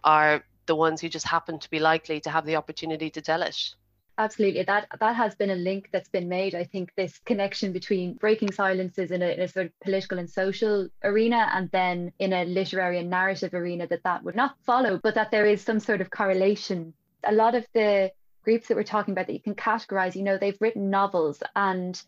are 0.04 0.44
the 0.66 0.74
ones 0.74 1.00
who 1.00 1.08
just 1.08 1.26
happen 1.26 1.58
to 1.58 1.70
be 1.70 1.80
likely 1.80 2.20
to 2.20 2.30
have 2.30 2.46
the 2.46 2.56
opportunity 2.56 3.10
to 3.10 3.20
tell 3.20 3.42
it. 3.42 3.74
Absolutely. 4.18 4.62
That 4.64 4.86
that 5.00 5.16
has 5.16 5.34
been 5.34 5.50
a 5.50 5.54
link 5.54 5.88
that's 5.92 6.10
been 6.10 6.28
made. 6.28 6.54
I 6.54 6.64
think 6.64 6.92
this 6.94 7.18
connection 7.24 7.72
between 7.72 8.14
breaking 8.14 8.52
silences 8.52 9.10
in 9.10 9.22
a, 9.22 9.28
in 9.28 9.40
a, 9.40 9.48
sort 9.48 9.66
of 9.66 9.80
political 9.80 10.18
and 10.18 10.28
social 10.28 10.88
arena 11.02 11.48
and 11.54 11.70
then 11.70 12.12
in 12.18 12.34
a 12.34 12.44
literary 12.44 12.98
and 12.98 13.08
narrative 13.08 13.54
arena 13.54 13.86
that 13.86 14.02
that 14.04 14.22
would 14.22 14.36
not 14.36 14.56
follow 14.66 15.00
but 15.02 15.14
that 15.14 15.30
there 15.30 15.46
is 15.46 15.62
some 15.62 15.80
sort 15.80 16.02
of 16.02 16.10
correlation. 16.10 16.92
A 17.24 17.32
lot 17.32 17.54
of 17.54 17.66
the 17.72 18.12
groups 18.44 18.68
that 18.68 18.76
we're 18.76 18.82
talking 18.82 19.12
about 19.12 19.26
that 19.26 19.32
you 19.32 19.40
can 19.40 19.54
categorize 19.54 20.14
you 20.14 20.22
know 20.22 20.36
they've 20.36 20.60
written 20.60 20.90
novels 20.90 21.42
and 21.56 22.02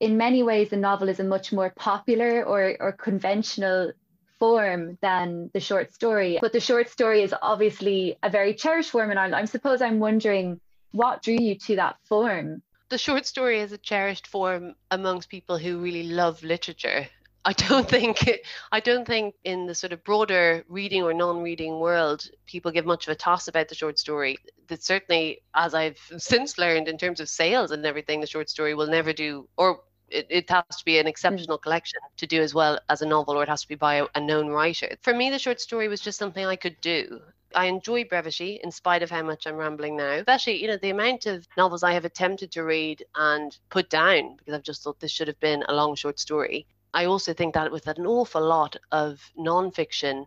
in 0.00 0.16
many 0.16 0.42
ways 0.42 0.70
the 0.70 0.76
novel 0.76 1.08
is 1.08 1.20
a 1.20 1.24
much 1.24 1.52
more 1.52 1.70
popular 1.70 2.44
or, 2.44 2.76
or 2.80 2.92
conventional 2.92 3.92
form 4.38 4.98
than 5.00 5.50
the 5.52 5.60
short 5.60 5.92
story. 5.92 6.38
But 6.40 6.52
the 6.52 6.60
short 6.60 6.88
story 6.88 7.22
is 7.22 7.34
obviously 7.42 8.16
a 8.22 8.30
very 8.30 8.54
cherished 8.54 8.90
form 8.90 9.10
in 9.10 9.18
Ireland. 9.18 9.34
I 9.34 9.44
suppose 9.44 9.82
I'm 9.82 9.98
wondering 9.98 10.60
what 10.92 11.22
drew 11.22 11.36
you 11.36 11.56
to 11.56 11.76
that 11.76 11.96
form? 12.04 12.62
The 12.88 12.98
short 12.98 13.26
story 13.26 13.60
is 13.60 13.72
a 13.72 13.78
cherished 13.78 14.26
form 14.26 14.74
amongst 14.90 15.28
people 15.28 15.58
who 15.58 15.78
really 15.78 16.04
love 16.04 16.42
literature. 16.42 17.06
I 17.44 17.52
don't 17.52 17.88
think 17.96 18.28
I 18.72 18.80
don't 18.80 19.06
think 19.06 19.34
in 19.44 19.66
the 19.66 19.74
sort 19.74 19.92
of 19.92 20.04
broader 20.04 20.64
reading 20.68 21.02
or 21.02 21.12
non-reading 21.12 21.78
world 21.78 22.28
people 22.46 22.72
give 22.72 22.86
much 22.86 23.06
of 23.06 23.12
a 23.12 23.16
toss 23.16 23.48
about 23.48 23.68
the 23.68 23.74
short 23.74 23.98
story. 23.98 24.38
That 24.68 24.82
certainly, 24.82 25.42
as 25.54 25.74
I've 25.74 25.98
since 26.18 26.58
learned 26.58 26.88
in 26.88 26.98
terms 26.98 27.20
of 27.20 27.28
sales 27.28 27.70
and 27.70 27.84
everything, 27.84 28.20
the 28.20 28.26
short 28.26 28.48
story 28.48 28.74
will 28.74 28.86
never 28.86 29.12
do 29.12 29.48
or 29.56 29.80
it, 30.10 30.26
it 30.28 30.50
has 30.50 30.64
to 30.76 30.84
be 30.84 30.98
an 30.98 31.06
exceptional 31.06 31.58
collection 31.58 32.00
to 32.16 32.26
do 32.26 32.40
as 32.40 32.54
well 32.54 32.78
as 32.88 33.02
a 33.02 33.06
novel 33.06 33.36
or 33.36 33.42
it 33.42 33.48
has 33.48 33.62
to 33.62 33.68
be 33.68 33.74
by 33.74 33.96
a, 33.96 34.06
a 34.14 34.20
known 34.20 34.48
writer 34.48 34.96
for 35.02 35.14
me 35.14 35.30
the 35.30 35.38
short 35.38 35.60
story 35.60 35.88
was 35.88 36.00
just 36.00 36.18
something 36.18 36.44
i 36.46 36.56
could 36.56 36.80
do 36.80 37.20
I 37.54 37.66
enjoy 37.66 38.04
brevity 38.04 38.60
in 38.62 38.70
spite 38.70 39.02
of 39.02 39.10
how 39.10 39.22
much 39.22 39.46
I'm 39.46 39.56
rambling 39.56 39.96
now. 39.96 40.12
Especially, 40.12 40.60
you 40.60 40.68
know, 40.68 40.76
the 40.76 40.90
amount 40.90 41.26
of 41.26 41.48
novels 41.56 41.82
I 41.82 41.92
have 41.92 42.04
attempted 42.04 42.52
to 42.52 42.62
read 42.64 43.04
and 43.14 43.56
put 43.70 43.88
down 43.88 44.36
because 44.36 44.54
I've 44.54 44.62
just 44.62 44.82
thought 44.82 45.00
this 45.00 45.12
should 45.12 45.28
have 45.28 45.40
been 45.40 45.64
a 45.68 45.74
long 45.74 45.94
short 45.94 46.20
story. 46.20 46.66
I 46.92 47.06
also 47.06 47.32
think 47.32 47.54
that 47.54 47.72
with 47.72 47.86
an 47.86 48.06
awful 48.06 48.42
lot 48.42 48.76
of 48.92 49.20
nonfiction 49.38 50.26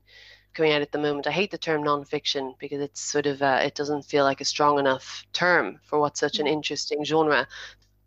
coming 0.54 0.74
out 0.74 0.82
at 0.82 0.92
the 0.92 1.00
moment, 1.00 1.28
I 1.28 1.32
hate 1.32 1.52
the 1.52 1.58
term 1.58 1.84
nonfiction 1.84 2.58
because 2.60 2.82
it's 2.82 3.02
sort 3.02 3.26
of 3.26 3.42
uh, 3.42 3.62
it 3.64 3.76
doesn't 3.76 4.04
feel 4.04 4.24
like 4.24 4.42
a 4.42 4.46
strong 4.46 4.80
enough 4.80 5.26
term 5.34 5.80
for 5.84 6.00
what's 6.00 6.20
such 6.20 6.40
an 6.40 6.46
mm. 6.46 6.52
interesting 6.52 7.04
genre. 7.04 7.48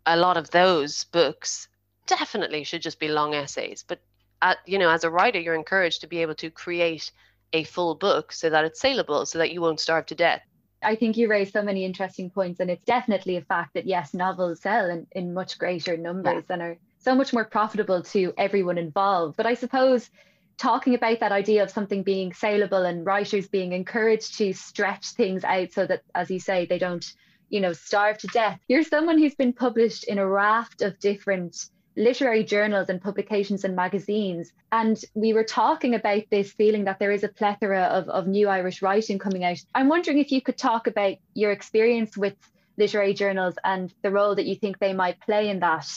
A 0.05 0.17
lot 0.17 0.37
of 0.37 0.51
those 0.51 1.05
books 1.05 1.67
definitely 2.07 2.63
should 2.63 2.81
just 2.81 2.99
be 2.99 3.07
long 3.07 3.33
essays, 3.33 3.83
but 3.87 3.99
at, 4.41 4.57
you 4.65 4.77
know, 4.77 4.89
as 4.89 5.03
a 5.03 5.09
writer, 5.09 5.39
you're 5.39 5.55
encouraged 5.55 6.01
to 6.01 6.07
be 6.07 6.21
able 6.21 6.35
to 6.35 6.51
create 6.51 7.11
a 7.53 7.63
full 7.63 7.95
book 7.95 8.31
so 8.31 8.49
that 8.49 8.65
it's 8.65 8.79
saleable, 8.79 9.25
so 9.25 9.37
that 9.39 9.51
you 9.51 9.61
won't 9.61 9.79
starve 9.79 10.05
to 10.07 10.15
death. 10.15 10.41
I 10.83 10.95
think 10.95 11.17
you 11.17 11.27
raised 11.27 11.53
so 11.53 11.63
many 11.63 11.83
interesting 11.83 12.29
points, 12.29 12.59
and 12.59 12.69
it's 12.69 12.83
definitely 12.85 13.37
a 13.37 13.41
fact 13.41 13.73
that 13.73 13.87
yes, 13.87 14.13
novels 14.13 14.61
sell 14.61 14.89
in, 14.89 15.07
in 15.13 15.33
much 15.33 15.57
greater 15.57 15.97
numbers 15.97 16.43
yeah. 16.47 16.53
and 16.53 16.61
are 16.61 16.77
so 16.99 17.15
much 17.15 17.33
more 17.33 17.45
profitable 17.45 18.03
to 18.03 18.33
everyone 18.37 18.77
involved. 18.77 19.37
But 19.37 19.45
I 19.45 19.53
suppose 19.53 20.09
talking 20.57 20.95
about 20.95 21.19
that 21.19 21.31
idea 21.31 21.63
of 21.63 21.69
something 21.69 22.03
being 22.03 22.33
saleable 22.33 22.83
and 22.83 23.05
writers 23.05 23.47
being 23.47 23.73
encouraged 23.73 24.37
to 24.37 24.53
stretch 24.53 25.07
things 25.11 25.43
out 25.43 25.71
so 25.71 25.85
that, 25.85 26.03
as 26.13 26.29
you 26.29 26.39
say, 26.39 26.65
they 26.65 26.77
don't, 26.77 27.05
you 27.49 27.59
know, 27.59 27.73
starve 27.73 28.17
to 28.19 28.27
death. 28.27 28.59
You're 28.67 28.83
someone 28.83 29.17
who's 29.17 29.35
been 29.35 29.53
published 29.53 30.05
in 30.05 30.17
a 30.17 30.27
raft 30.27 30.81
of 30.81 30.99
different 30.99 31.69
literary 31.97 32.43
journals 32.43 32.89
and 32.89 33.01
publications 33.01 33.63
and 33.63 33.75
magazines. 33.75 34.51
And 34.71 35.01
we 35.13 35.33
were 35.33 35.43
talking 35.43 35.95
about 35.95 36.23
this 36.29 36.51
feeling 36.51 36.85
that 36.85 36.99
there 36.99 37.11
is 37.11 37.23
a 37.23 37.29
plethora 37.29 37.83
of, 37.83 38.09
of 38.09 38.27
new 38.27 38.49
Irish 38.49 38.81
writing 38.81 39.17
coming 39.17 39.43
out. 39.43 39.57
I'm 39.73 39.87
wondering 39.87 40.19
if 40.19 40.31
you 40.31 40.41
could 40.41 40.57
talk 40.57 40.87
about 40.87 41.15
your 41.33 41.51
experience 41.51 42.17
with 42.17 42.35
literary 42.77 43.13
journals 43.13 43.55
and 43.63 43.93
the 44.01 44.11
role 44.11 44.35
that 44.35 44.45
you 44.45 44.55
think 44.55 44.79
they 44.79 44.93
might 44.93 45.21
play 45.21 45.49
in 45.49 45.59
that. 45.61 45.87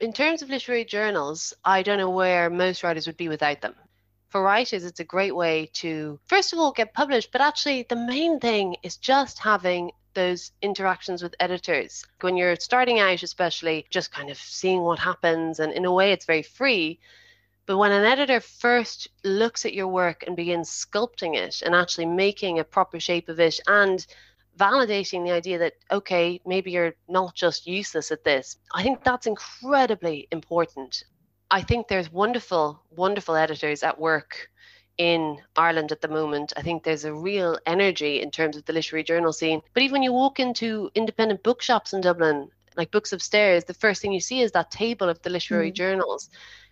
In 0.00 0.12
terms 0.12 0.42
of 0.42 0.50
literary 0.50 0.84
journals, 0.84 1.54
I 1.64 1.82
don't 1.82 1.98
know 1.98 2.10
where 2.10 2.50
most 2.50 2.82
writers 2.82 3.06
would 3.06 3.16
be 3.16 3.28
without 3.28 3.60
them. 3.60 3.74
For 4.30 4.42
writers, 4.42 4.84
it's 4.84 5.00
a 5.00 5.04
great 5.04 5.36
way 5.36 5.70
to, 5.74 6.18
first 6.26 6.54
of 6.54 6.58
all, 6.58 6.72
get 6.72 6.94
published, 6.94 7.30
but 7.30 7.42
actually, 7.42 7.84
the 7.86 7.96
main 7.96 8.40
thing 8.40 8.76
is 8.82 8.96
just 8.96 9.38
having 9.38 9.92
those 10.14 10.52
interactions 10.62 11.22
with 11.22 11.34
editors. 11.40 12.04
When 12.20 12.36
you're 12.36 12.56
starting 12.56 13.00
out, 13.00 13.22
especially, 13.22 13.86
just 13.90 14.12
kind 14.12 14.30
of 14.30 14.38
seeing 14.38 14.82
what 14.82 14.98
happens, 14.98 15.60
and 15.60 15.72
in 15.72 15.84
a 15.84 15.92
way, 15.92 16.12
it's 16.12 16.26
very 16.26 16.42
free. 16.42 16.98
But 17.66 17.78
when 17.78 17.92
an 17.92 18.04
editor 18.04 18.40
first 18.40 19.08
looks 19.24 19.64
at 19.64 19.74
your 19.74 19.88
work 19.88 20.24
and 20.26 20.34
begins 20.36 20.68
sculpting 20.68 21.36
it 21.36 21.62
and 21.62 21.74
actually 21.74 22.06
making 22.06 22.58
a 22.58 22.64
proper 22.64 22.98
shape 22.98 23.28
of 23.28 23.38
it 23.38 23.60
and 23.66 24.04
validating 24.58 25.24
the 25.24 25.32
idea 25.32 25.58
that, 25.58 25.74
okay, 25.90 26.40
maybe 26.44 26.72
you're 26.72 26.94
not 27.08 27.34
just 27.34 27.66
useless 27.66 28.10
at 28.10 28.24
this, 28.24 28.56
I 28.74 28.82
think 28.82 29.04
that's 29.04 29.26
incredibly 29.26 30.28
important. 30.30 31.04
I 31.50 31.62
think 31.62 31.86
there's 31.86 32.10
wonderful, 32.12 32.82
wonderful 32.90 33.36
editors 33.36 33.82
at 33.82 33.98
work 33.98 34.50
in 34.98 35.38
Ireland 35.56 35.92
at 35.92 36.00
the 36.00 36.08
moment. 36.08 36.52
I 36.56 36.62
think 36.62 36.82
there's 36.82 37.04
a 37.04 37.14
real 37.14 37.58
energy 37.66 38.20
in 38.20 38.30
terms 38.30 38.56
of 38.56 38.64
the 38.64 38.72
literary 38.72 39.04
journal 39.04 39.32
scene. 39.32 39.62
But 39.74 39.82
even 39.82 39.92
when 39.92 40.02
you 40.02 40.12
walk 40.12 40.38
into 40.38 40.90
independent 40.94 41.42
bookshops 41.42 41.92
in 41.92 42.00
Dublin, 42.00 42.50
like 42.76 42.90
Books 42.90 43.12
Upstairs, 43.12 43.64
the 43.64 43.74
first 43.74 44.00
thing 44.02 44.12
you 44.12 44.20
see 44.20 44.40
is 44.40 44.52
that 44.52 44.70
table 44.70 45.08
of 45.08 45.20
the 45.22 45.30
literary 45.30 45.70
mm. 45.70 45.74
journals. 45.74 46.30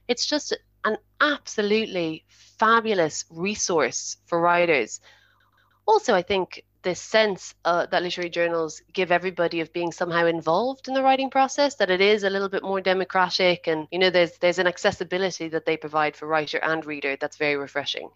It's 0.08 0.26
just 0.26 0.56
an 0.84 0.96
absolutely 1.20 2.24
fabulous 2.28 3.24
resource 3.30 4.16
for 4.26 4.40
writers. 4.40 5.00
Also, 5.86 6.14
I 6.14 6.22
think 6.22 6.64
this 6.82 7.00
sense 7.00 7.54
uh, 7.64 7.86
that 7.86 8.02
literary 8.02 8.30
journals 8.30 8.82
give 8.92 9.12
everybody 9.12 9.60
of 9.60 9.72
being 9.72 9.92
somehow 9.92 10.26
involved 10.26 10.88
in 10.88 10.94
the 10.94 11.02
writing 11.02 11.30
process 11.30 11.76
that 11.76 11.90
it 11.90 12.00
is 12.00 12.24
a 12.24 12.30
little 12.30 12.48
bit 12.48 12.62
more 12.62 12.80
democratic 12.80 13.66
and 13.66 13.86
you 13.90 13.98
know 13.98 14.10
there's 14.10 14.38
there's 14.38 14.58
an 14.58 14.66
accessibility 14.66 15.48
that 15.48 15.66
they 15.66 15.76
provide 15.76 16.16
for 16.16 16.26
writer 16.26 16.58
and 16.58 16.86
reader 16.86 17.16
that's 17.20 17.36
very 17.36 17.56
refreshing 17.56 18.10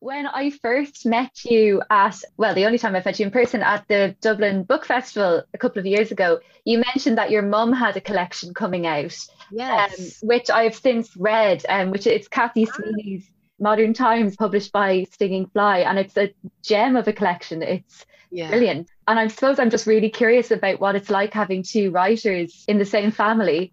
when 0.00 0.26
I 0.26 0.50
first 0.50 1.06
met 1.06 1.44
you 1.44 1.82
at, 1.90 2.22
well, 2.36 2.54
the 2.54 2.66
only 2.66 2.78
time 2.78 2.94
I 2.94 3.02
met 3.04 3.18
you 3.18 3.26
in 3.26 3.32
person 3.32 3.62
at 3.62 3.86
the 3.88 4.14
Dublin 4.20 4.62
Book 4.62 4.84
Festival 4.84 5.42
a 5.52 5.58
couple 5.58 5.80
of 5.80 5.86
years 5.86 6.12
ago, 6.12 6.38
you 6.64 6.78
mentioned 6.78 7.18
that 7.18 7.30
your 7.30 7.42
mum 7.42 7.72
had 7.72 7.96
a 7.96 8.00
collection 8.00 8.54
coming 8.54 8.86
out. 8.86 9.16
Yes. 9.50 10.22
Um, 10.22 10.28
which 10.28 10.50
I've 10.50 10.76
since 10.76 11.16
read, 11.16 11.66
um, 11.68 11.90
which 11.90 12.06
it's 12.06 12.28
Cathy 12.28 12.68
ah. 12.68 12.72
Sweeney's 12.74 13.28
Modern 13.60 13.94
Times, 13.94 14.36
published 14.36 14.72
by 14.72 15.04
Stinging 15.12 15.46
Fly, 15.46 15.80
and 15.80 15.98
it's 15.98 16.16
a 16.16 16.32
gem 16.62 16.96
of 16.96 17.08
a 17.08 17.12
collection. 17.12 17.62
It's 17.62 18.06
yeah. 18.30 18.48
brilliant. 18.48 18.88
And 19.06 19.18
I 19.18 19.26
suppose 19.28 19.58
I'm 19.58 19.70
just 19.70 19.86
really 19.86 20.10
curious 20.10 20.50
about 20.50 20.80
what 20.80 20.96
it's 20.96 21.10
like 21.10 21.32
having 21.32 21.62
two 21.62 21.90
writers 21.90 22.64
in 22.68 22.78
the 22.78 22.84
same 22.84 23.10
family. 23.10 23.72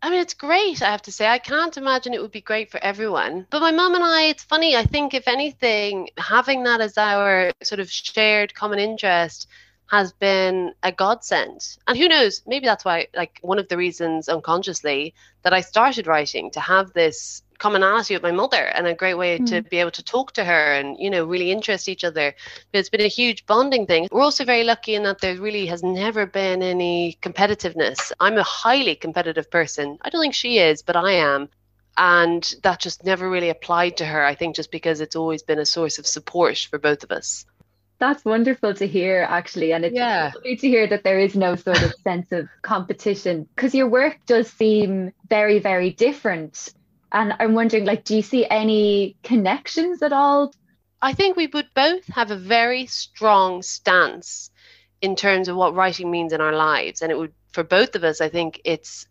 I 0.00 0.10
mean, 0.10 0.20
it's 0.20 0.34
great, 0.34 0.80
I 0.80 0.90
have 0.92 1.02
to 1.02 1.12
say. 1.12 1.26
I 1.26 1.38
can't 1.38 1.76
imagine 1.76 2.14
it 2.14 2.22
would 2.22 2.30
be 2.30 2.40
great 2.40 2.70
for 2.70 2.78
everyone. 2.78 3.46
But 3.50 3.60
my 3.60 3.72
mum 3.72 3.96
and 3.96 4.04
I, 4.04 4.24
it's 4.24 4.44
funny, 4.44 4.76
I 4.76 4.84
think, 4.84 5.12
if 5.12 5.26
anything, 5.26 6.10
having 6.16 6.62
that 6.64 6.80
as 6.80 6.96
our 6.96 7.50
sort 7.64 7.80
of 7.80 7.90
shared 7.90 8.54
common 8.54 8.78
interest 8.78 9.48
has 9.90 10.12
been 10.12 10.72
a 10.82 10.92
godsend. 10.92 11.66
And 11.88 11.98
who 11.98 12.06
knows, 12.08 12.42
maybe 12.46 12.66
that's 12.66 12.84
why, 12.84 13.08
like, 13.16 13.40
one 13.42 13.58
of 13.58 13.68
the 13.68 13.76
reasons 13.76 14.28
unconsciously 14.28 15.14
that 15.42 15.54
I 15.54 15.62
started 15.62 16.06
writing 16.06 16.52
to 16.52 16.60
have 16.60 16.92
this 16.92 17.42
commonality 17.58 18.14
with 18.14 18.22
my 18.22 18.30
mother 18.30 18.64
and 18.74 18.86
a 18.86 18.94
great 18.94 19.14
way 19.14 19.38
mm. 19.38 19.46
to 19.46 19.62
be 19.62 19.78
able 19.78 19.90
to 19.90 20.02
talk 20.02 20.32
to 20.32 20.44
her 20.44 20.72
and 20.74 20.96
you 20.98 21.10
know 21.10 21.24
really 21.24 21.50
interest 21.50 21.88
each 21.88 22.04
other 22.04 22.34
it's 22.72 22.88
been 22.88 23.00
a 23.00 23.08
huge 23.08 23.44
bonding 23.46 23.86
thing 23.86 24.08
we're 24.10 24.22
also 24.22 24.44
very 24.44 24.64
lucky 24.64 24.94
in 24.94 25.02
that 25.02 25.20
there 25.20 25.36
really 25.36 25.66
has 25.66 25.82
never 25.82 26.26
been 26.26 26.62
any 26.62 27.18
competitiveness 27.20 28.12
i'm 28.20 28.38
a 28.38 28.42
highly 28.42 28.94
competitive 28.94 29.50
person 29.50 29.98
i 30.02 30.10
don't 30.10 30.20
think 30.20 30.34
she 30.34 30.58
is 30.58 30.82
but 30.82 30.96
i 30.96 31.12
am 31.12 31.48
and 31.96 32.54
that 32.62 32.78
just 32.78 33.04
never 33.04 33.28
really 33.28 33.50
applied 33.50 33.96
to 33.96 34.04
her 34.04 34.24
i 34.24 34.34
think 34.34 34.54
just 34.54 34.70
because 34.70 35.00
it's 35.00 35.16
always 35.16 35.42
been 35.42 35.58
a 35.58 35.66
source 35.66 35.98
of 35.98 36.06
support 36.06 36.58
for 36.70 36.78
both 36.78 37.02
of 37.02 37.10
us 37.10 37.44
that's 37.98 38.24
wonderful 38.24 38.74
to 38.74 38.86
hear, 38.86 39.26
actually. 39.28 39.72
And 39.72 39.84
it's 39.84 39.94
yeah. 39.94 40.30
lovely 40.34 40.56
to 40.56 40.68
hear 40.68 40.86
that 40.86 41.02
there 41.02 41.18
is 41.18 41.34
no 41.34 41.56
sort 41.56 41.82
of 41.82 41.92
sense 42.04 42.30
of 42.32 42.48
competition 42.62 43.48
because 43.54 43.74
your 43.74 43.88
work 43.88 44.18
does 44.26 44.48
seem 44.48 45.12
very, 45.28 45.58
very 45.58 45.90
different. 45.90 46.72
And 47.12 47.34
I'm 47.38 47.54
wondering, 47.54 47.84
like, 47.84 48.04
do 48.04 48.16
you 48.16 48.22
see 48.22 48.46
any 48.46 49.16
connections 49.22 50.02
at 50.02 50.12
all? 50.12 50.52
I 51.00 51.12
think 51.12 51.36
we 51.36 51.46
would 51.46 51.68
both 51.74 52.06
have 52.08 52.30
a 52.30 52.36
very 52.36 52.86
strong 52.86 53.62
stance 53.62 54.50
in 55.00 55.16
terms 55.16 55.48
of 55.48 55.56
what 55.56 55.74
writing 55.74 56.10
means 56.10 56.32
in 56.32 56.40
our 56.40 56.54
lives. 56.54 57.02
And 57.02 57.10
it 57.12 57.18
would, 57.18 57.32
for 57.52 57.62
both 57.62 57.94
of 57.94 58.04
us, 58.04 58.20
I 58.20 58.28
think 58.28 58.60
it's 58.64 59.06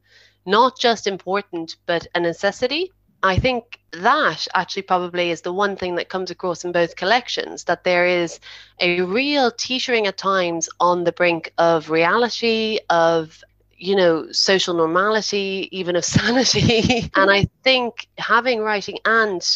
not 0.45 0.77
just 0.77 1.07
important, 1.07 1.77
but 1.85 2.07
a 2.13 2.19
necessity. 2.19 2.91
I 3.23 3.39
think 3.39 3.79
that 3.93 4.47
actually 4.53 4.83
probably 4.83 5.31
is 5.31 5.41
the 5.41 5.53
one 5.53 5.75
thing 5.75 5.95
that 5.95 6.09
comes 6.09 6.29
across 6.29 6.63
in 6.63 6.71
both 6.71 6.95
collections 6.95 7.63
that 7.63 7.83
there 7.83 8.05
is 8.05 8.39
a 8.79 9.01
real 9.01 9.49
teetering 9.49 10.05
at 10.05 10.17
times 10.17 10.69
on 10.79 11.03
the 11.03 11.11
brink 11.11 11.51
of 11.57 11.89
reality, 11.89 12.79
of 12.89 13.43
you 13.77 13.95
know, 13.95 14.31
social 14.31 14.73
normality, 14.73 15.69
even 15.71 15.95
of 15.95 16.05
sanity. 16.17 17.09
and 17.15 17.29
I 17.31 17.47
think 17.63 18.07
having 18.17 18.59
writing 18.61 18.97
and 19.05 19.47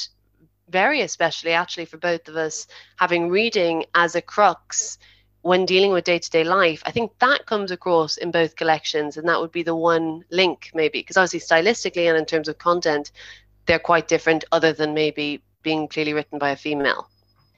very 0.71 1.01
especially 1.01 1.51
actually 1.51 1.85
for 1.85 1.97
both 1.97 2.27
of 2.27 2.35
us 2.35 2.65
having 2.95 3.29
reading 3.29 3.85
as 3.93 4.15
a 4.15 4.21
crux 4.21 4.97
when 5.41 5.65
dealing 5.65 5.91
with 5.91 6.05
day-to-day 6.05 6.43
life 6.43 6.81
i 6.85 6.91
think 6.91 7.11
that 7.19 7.45
comes 7.45 7.71
across 7.71 8.17
in 8.17 8.31
both 8.31 8.55
collections 8.55 9.17
and 9.17 9.27
that 9.27 9.39
would 9.39 9.51
be 9.51 9.63
the 9.63 9.75
one 9.75 10.23
link 10.31 10.71
maybe 10.73 10.99
because 10.99 11.17
obviously 11.17 11.39
stylistically 11.39 12.07
and 12.07 12.17
in 12.17 12.25
terms 12.25 12.47
of 12.47 12.57
content 12.57 13.11
they're 13.65 13.79
quite 13.79 14.07
different 14.07 14.45
other 14.51 14.71
than 14.71 14.93
maybe 14.93 15.41
being 15.61 15.87
clearly 15.87 16.13
written 16.13 16.39
by 16.39 16.51
a 16.51 16.55
female 16.55 17.09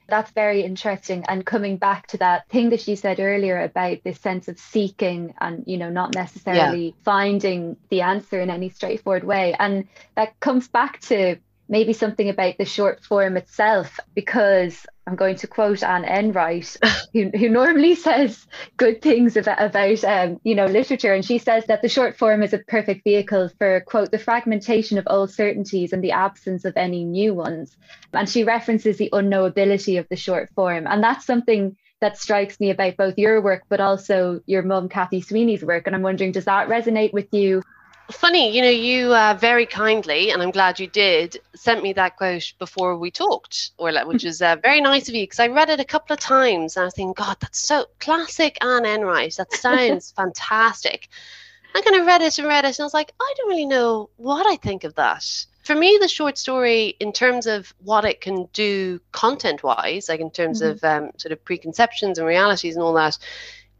that's 0.06 0.30
very 0.32 0.62
interesting. 0.62 1.24
And 1.28 1.44
coming 1.46 1.76
back 1.76 2.06
to 2.08 2.18
that 2.18 2.48
thing 2.48 2.70
that 2.70 2.86
you 2.86 2.96
said 2.96 3.20
earlier 3.20 3.60
about 3.60 3.98
this 4.04 4.20
sense 4.20 4.48
of 4.48 4.58
seeking 4.58 5.34
and, 5.40 5.64
you 5.66 5.78
know, 5.78 5.90
not 5.90 6.14
necessarily 6.14 6.86
yeah. 6.86 7.04
finding 7.04 7.76
the 7.88 8.02
answer 8.02 8.40
in 8.40 8.50
any 8.50 8.68
straightforward 8.68 9.24
way. 9.24 9.54
And 9.58 9.88
that 10.14 10.38
comes 10.40 10.68
back 10.68 11.00
to 11.02 11.36
maybe 11.68 11.92
something 11.92 12.28
about 12.28 12.58
the 12.58 12.64
short 12.64 13.02
form 13.04 13.36
itself, 13.36 13.98
because 14.14 14.86
I'm 15.06 15.16
going 15.16 15.36
to 15.36 15.46
quote 15.46 15.82
Anne 15.82 16.04
Enright, 16.04 16.76
who, 17.12 17.30
who 17.30 17.48
normally 17.48 17.94
says 17.94 18.46
good 18.76 19.02
things 19.02 19.36
about, 19.36 19.62
about 19.62 20.04
um, 20.04 20.40
you 20.44 20.54
know, 20.54 20.66
literature. 20.66 21.12
And 21.12 21.24
she 21.24 21.38
says 21.38 21.66
that 21.66 21.82
the 21.82 21.88
short 21.88 22.16
form 22.16 22.42
is 22.42 22.52
a 22.52 22.58
perfect 22.58 23.04
vehicle 23.04 23.50
for, 23.58 23.80
quote, 23.80 24.10
the 24.10 24.18
fragmentation 24.18 24.98
of 24.98 25.06
old 25.08 25.30
certainties 25.30 25.92
and 25.92 26.02
the 26.02 26.12
absence 26.12 26.64
of 26.64 26.76
any 26.76 27.04
new 27.04 27.34
ones. 27.34 27.76
And 28.12 28.28
she 28.28 28.44
references 28.44 28.98
the 28.98 29.10
unknowability 29.12 29.98
of 29.98 30.08
the 30.08 30.16
short 30.16 30.50
form. 30.54 30.86
And 30.86 31.02
that's 31.02 31.26
something 31.26 31.76
that 32.00 32.18
strikes 32.18 32.60
me 32.60 32.70
about 32.70 32.96
both 32.96 33.18
your 33.18 33.40
work, 33.40 33.62
but 33.68 33.80
also 33.80 34.40
your 34.46 34.62
mum, 34.62 34.88
Cathy 34.88 35.22
Sweeney's 35.22 35.64
work. 35.64 35.86
And 35.86 35.96
I'm 35.96 36.02
wondering, 36.02 36.32
does 36.32 36.44
that 36.44 36.68
resonate 36.68 37.12
with 37.12 37.28
you? 37.32 37.62
Funny, 38.10 38.54
you 38.54 38.60
know, 38.60 38.68
you 38.68 39.14
uh, 39.14 39.34
very 39.40 39.64
kindly, 39.64 40.30
and 40.30 40.42
I'm 40.42 40.50
glad 40.50 40.78
you 40.78 40.86
did, 40.86 41.38
sent 41.54 41.82
me 41.82 41.94
that 41.94 42.16
quote 42.16 42.52
before 42.58 42.98
we 42.98 43.10
talked, 43.10 43.70
Orla, 43.78 44.06
which 44.06 44.24
is 44.26 44.42
uh, 44.42 44.56
very 44.62 44.80
nice 44.80 45.08
of 45.08 45.14
you 45.14 45.22
because 45.22 45.40
I 45.40 45.48
read 45.48 45.70
it 45.70 45.80
a 45.80 45.84
couple 45.84 46.12
of 46.12 46.20
times 46.20 46.76
and 46.76 46.86
I 46.86 46.90
think, 46.90 47.16
God, 47.16 47.38
that's 47.40 47.66
so 47.66 47.86
classic 48.00 48.58
Anne 48.62 48.84
Enright. 48.84 49.36
That 49.36 49.52
sounds 49.54 50.10
fantastic. 50.16 51.08
I 51.74 51.80
kind 51.80 51.96
of 51.96 52.06
read 52.06 52.20
it 52.20 52.38
and 52.38 52.46
read 52.46 52.64
it, 52.64 52.78
and 52.78 52.80
I 52.80 52.84
was 52.84 52.94
like, 52.94 53.12
I 53.20 53.34
don't 53.36 53.48
really 53.48 53.66
know 53.66 54.10
what 54.16 54.46
I 54.46 54.56
think 54.56 54.84
of 54.84 54.94
that. 54.96 55.24
For 55.64 55.74
me, 55.74 55.98
the 55.98 56.08
short 56.08 56.36
story, 56.36 56.94
in 57.00 57.10
terms 57.10 57.46
of 57.46 57.74
what 57.82 58.04
it 58.04 58.20
can 58.20 58.48
do 58.52 59.00
content 59.12 59.62
wise, 59.62 60.10
like 60.10 60.20
in 60.20 60.30
terms 60.30 60.60
mm-hmm. 60.60 60.72
of 60.72 60.84
um, 60.84 61.10
sort 61.16 61.32
of 61.32 61.42
preconceptions 61.42 62.18
and 62.18 62.28
realities 62.28 62.76
and 62.76 62.82
all 62.84 62.92
that, 62.94 63.18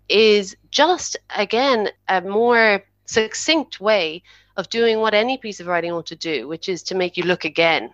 is 0.09 0.57
just, 0.71 1.19
again, 1.37 1.91
a 2.09 2.23
more 2.23 2.83
succinct 3.07 3.81
way 3.81 4.23
of 4.57 4.69
doing 4.71 5.01
what 5.01 5.15
any 5.15 5.37
piece 5.39 5.61
of 5.61 5.67
writing 5.67 5.93
ought 5.93 6.07
to 6.07 6.17
do, 6.17 6.49
which 6.49 6.69
is 6.69 6.83
to 6.85 6.95
make 6.95 7.17
you 7.17 7.25
look 7.25 7.45
again. 7.45 7.93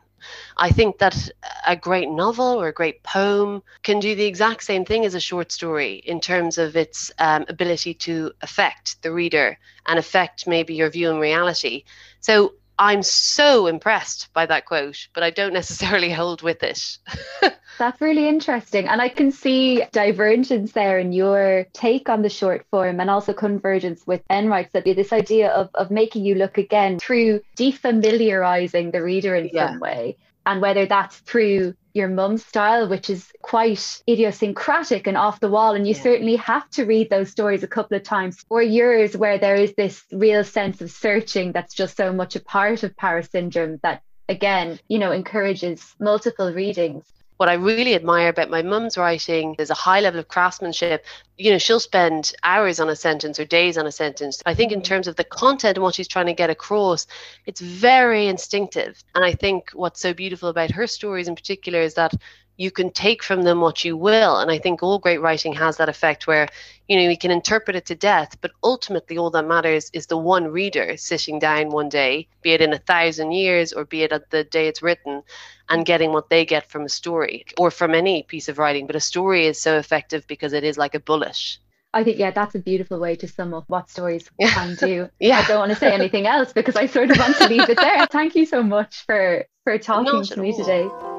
I 0.59 0.71
think 0.71 0.99
that 0.99 1.31
a 1.67 1.75
great 1.75 2.11
novel 2.11 2.61
or 2.61 2.69
a 2.69 2.73
great 2.73 3.03
poem 3.03 3.63
can 3.83 4.01
do 4.01 4.15
the 4.15 4.27
exact 4.27 4.63
same 4.63 4.85
thing 4.85 5.07
as 5.07 5.15
a 5.15 5.21
short 5.21 5.51
story 5.51 5.95
in 6.05 6.21
terms 6.21 6.59
of 6.59 6.77
its 6.77 7.11
um, 7.19 7.47
ability 7.49 7.95
to 7.95 8.33
affect 8.43 9.01
the 9.03 9.13
reader 9.13 9.59
and 9.87 9.99
affect 9.99 10.47
maybe 10.47 10.75
your 10.75 10.91
view 10.91 11.11
in 11.11 11.19
reality. 11.19 11.85
So 12.21 12.55
I'm 12.81 13.03
so 13.03 13.67
impressed 13.67 14.33
by 14.33 14.47
that 14.47 14.65
quote, 14.65 15.09
but 15.13 15.23
I 15.23 15.29
don't 15.29 15.53
necessarily 15.53 16.11
hold 16.21 16.41
with 16.41 16.63
it. 16.63 16.99
That's 17.79 18.01
really 18.01 18.27
interesting. 18.27 18.89
And 18.89 19.03
I 19.03 19.11
can 19.11 19.31
see 19.31 19.85
divergence 19.93 20.73
there 20.73 20.99
in 20.99 21.13
your 21.13 21.67
take 21.75 22.09
on 22.09 22.23
the 22.23 22.31
short 22.31 22.67
form 22.71 22.99
and 22.99 23.11
also 23.11 23.35
convergence 23.35 24.07
with 24.07 24.23
Enright's 24.31 24.73
that 24.73 24.85
this 24.85 25.13
idea 25.13 25.51
of, 25.51 25.69
of 25.75 25.91
making 25.91 26.25
you 26.25 26.35
look 26.35 26.57
again 26.57 26.99
through 26.99 27.43
defamiliarizing 27.57 28.93
the 28.93 29.03
reader 29.03 29.35
in 29.35 29.51
yeah. 29.53 29.69
some 29.69 29.81
way. 29.81 30.17
And 30.47 30.63
whether 30.63 30.87
that's 30.87 31.19
through 31.19 31.75
your 31.95 32.09
mum's 32.09 32.45
style, 32.45 32.89
which 32.89 33.11
is 33.11 33.33
quite 33.43 34.03
idiosyncratic 34.09 35.07
and 35.07 35.17
off 35.17 35.41
the 35.41 35.51
wall. 35.51 35.75
And 35.75 35.87
you 35.87 35.95
yeah. 35.95 36.03
certainly 36.03 36.37
have 36.37 36.69
to 36.71 36.85
read 36.85 37.11
those 37.11 37.31
stories 37.31 37.63
a 37.63 37.69
couple 37.69 37.97
of 37.97 38.03
times, 38.03 38.45
or 38.49 38.63
yours, 38.63 39.17
where 39.17 39.39
there 39.39 39.57
is 39.57 39.75
this 39.75 40.05
real 40.13 40.45
sense 40.45 40.81
of 40.81 40.91
searching 40.91 41.53
that's 41.53 41.75
just 41.75 41.97
so 41.97 42.13
much 42.13 42.37
a 42.37 42.41
part 42.41 42.83
of 42.83 42.97
Paris 42.97 43.29
syndrome 43.31 43.79
that, 43.83 44.03
again, 44.29 44.79
you 44.89 44.99
know, 44.99 45.13
encourages 45.13 45.95
multiple 45.99 46.53
readings 46.53 47.05
what 47.41 47.49
I 47.49 47.55
really 47.55 47.95
admire 47.95 48.29
about 48.29 48.51
my 48.51 48.61
mum's 48.61 48.99
writing 48.99 49.57
is 49.59 49.71
a 49.71 49.75
high 49.75 50.01
level 50.01 50.21
of 50.21 50.29
craftsmanship. 50.29 51.07
You 51.39 51.53
know, 51.53 51.57
she'll 51.57 51.81
spend 51.81 52.35
hours 52.43 52.79
on 52.79 52.91
a 52.91 52.95
sentence 52.95 53.41
or 53.41 53.47
days 53.47 53.79
on 53.79 53.87
a 53.87 53.93
sentence. 53.93 54.43
I 54.45 54.53
think, 54.53 54.73
in 54.73 54.81
mm. 54.81 54.85
terms 54.85 55.09
of 55.09 55.17
the 55.17 55.25
content 55.25 55.79
and 55.79 55.83
what 55.83 55.95
she's 55.95 56.07
trying 56.07 56.27
to 56.27 56.35
get 56.35 56.51
across, 56.51 57.07
it's 57.47 57.63
very 57.63 58.27
instinctive. 58.27 59.03
And 59.15 59.25
I 59.25 59.33
think 59.33 59.71
what's 59.73 60.03
so 60.03 60.13
beautiful 60.13 60.51
about 60.51 60.71
her 60.73 60.87
stories 60.87 61.29
in 61.29 61.35
particular 61.35 61.81
is 61.81 61.95
that 61.95 62.13
you 62.61 62.71
can 62.71 62.91
take 62.91 63.23
from 63.23 63.41
them 63.41 63.63
what 63.63 63.87
you 63.87 63.97
will. 63.97 64.37
And 64.37 64.51
I 64.51 64.59
think 64.59 64.83
all 64.83 64.99
great 64.99 65.23
writing 65.23 65.55
has 65.55 65.79
that 65.79 65.89
effect 65.89 66.27
where, 66.27 66.47
you 66.89 66.97
know, 66.97 67.09
you 67.09 67.17
can 67.17 67.31
interpret 67.31 67.75
it 67.75 67.87
to 67.87 67.95
death, 67.95 68.37
but 68.43 68.51
ultimately 68.63 69.17
all 69.17 69.31
that 69.31 69.47
matters 69.47 69.91
is 69.95 70.07
the 70.07 70.19
one 70.19 70.49
reader 70.49 70.99
sitting 70.99 71.39
down 71.39 71.71
one 71.71 71.89
day, 71.89 72.29
be 72.43 72.51
it 72.51 72.61
in 72.61 72.75
a 72.75 72.79
thousand 72.79 73.33
years 73.33 73.73
or 73.73 73.87
be 73.87 74.03
it 74.03 74.13
at 74.13 74.29
the 74.29 74.45
day 74.45 74.69
it's 74.69 74.83
written, 74.83 75.23
and 75.71 75.87
getting 75.87 76.13
what 76.13 76.29
they 76.29 76.45
get 76.45 76.69
from 76.69 76.85
a 76.85 76.91
story 76.91 77.47
or 77.57 77.71
from 77.71 77.95
any 77.95 78.25
piece 78.25 78.47
of 78.47 78.59
writing. 78.59 78.87
But 78.87 78.97
a 78.97 79.01
story 79.01 79.47
is 79.47 79.59
so 79.59 79.79
effective 79.79 80.27
because 80.27 80.53
it 80.53 80.63
is 80.63 80.77
like 80.77 80.95
a 80.95 81.01
bullet. 81.01 81.57
I 81.95 82.05
think, 82.05 82.19
yeah, 82.19 82.31
that's 82.31 82.55
a 82.55 82.59
beautiful 82.59 83.01
way 83.01 83.17
to 83.17 83.27
sum 83.27 83.55
up 83.55 83.65
what 83.69 83.89
stories 83.89 84.31
yeah. 84.39 84.51
can 84.51 84.75
do. 84.75 85.09
yeah. 85.19 85.39
I 85.39 85.47
don't 85.47 85.61
want 85.61 85.73
to 85.73 85.79
say 85.79 85.95
anything 85.95 86.27
else 86.27 86.53
because 86.53 86.77
I 86.77 86.85
sort 86.85 87.11
of 87.11 87.17
want 87.17 87.39
to 87.39 87.49
leave 87.49 87.71
it 87.71 87.79
there. 87.79 88.07
Thank 88.11 88.37
you 88.37 88.45
so 88.45 88.63
much 88.63 89.07
for, 89.07 89.47
for 89.65 89.79
talking 89.79 90.13
Not 90.13 90.25
to 90.27 90.41
me 90.43 90.53
all. 90.53 90.59
today. 90.59 91.10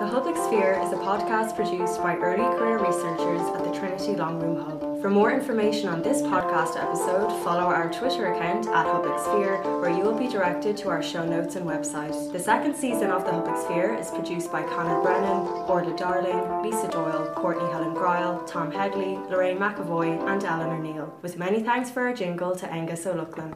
The 0.00 0.06
Public 0.06 0.34
Sphere 0.34 0.80
is 0.82 0.92
a 0.92 0.96
podcast 0.96 1.54
produced 1.54 2.02
by 2.02 2.16
early 2.16 2.42
career 2.56 2.78
researchers 2.78 3.42
at 3.54 3.62
the 3.62 3.78
Trinity 3.78 4.16
Long 4.16 4.40
Room 4.40 4.56
Hub. 4.56 5.02
For 5.02 5.10
more 5.10 5.30
information 5.30 5.90
on 5.90 6.00
this 6.00 6.22
podcast 6.22 6.82
episode, 6.82 7.28
follow 7.44 7.66
our 7.66 7.92
Twitter 7.92 8.32
account 8.32 8.66
at 8.68 8.86
Public 8.86 9.18
Sphere, 9.18 9.58
where 9.78 9.90
you 9.90 10.02
will 10.02 10.18
be 10.18 10.26
directed 10.26 10.78
to 10.78 10.88
our 10.88 11.02
show 11.02 11.22
notes 11.26 11.56
and 11.56 11.66
website. 11.66 12.32
The 12.32 12.38
second 12.38 12.74
season 12.74 13.10
of 13.10 13.26
The 13.26 13.32
Public 13.32 13.58
Sphere 13.58 13.94
is 13.94 14.10
produced 14.10 14.50
by 14.50 14.62
Conor 14.62 15.02
Brennan, 15.02 15.46
Orla 15.68 15.94
Darling, 15.98 16.62
Lisa 16.62 16.88
Doyle, 16.88 17.34
Courtney 17.36 17.70
Helen 17.70 17.92
Gryle, 17.92 18.42
Tom 18.46 18.72
Hegley, 18.72 19.18
Lorraine 19.28 19.58
McAvoy, 19.58 20.18
and 20.26 20.42
Alan 20.44 20.70
O'Neill, 20.70 21.14
with 21.20 21.36
many 21.36 21.62
thanks 21.62 21.90
for 21.90 22.04
our 22.06 22.14
jingle 22.14 22.56
to 22.56 22.72
Angus 22.72 23.06
O'Loughlin. 23.06 23.54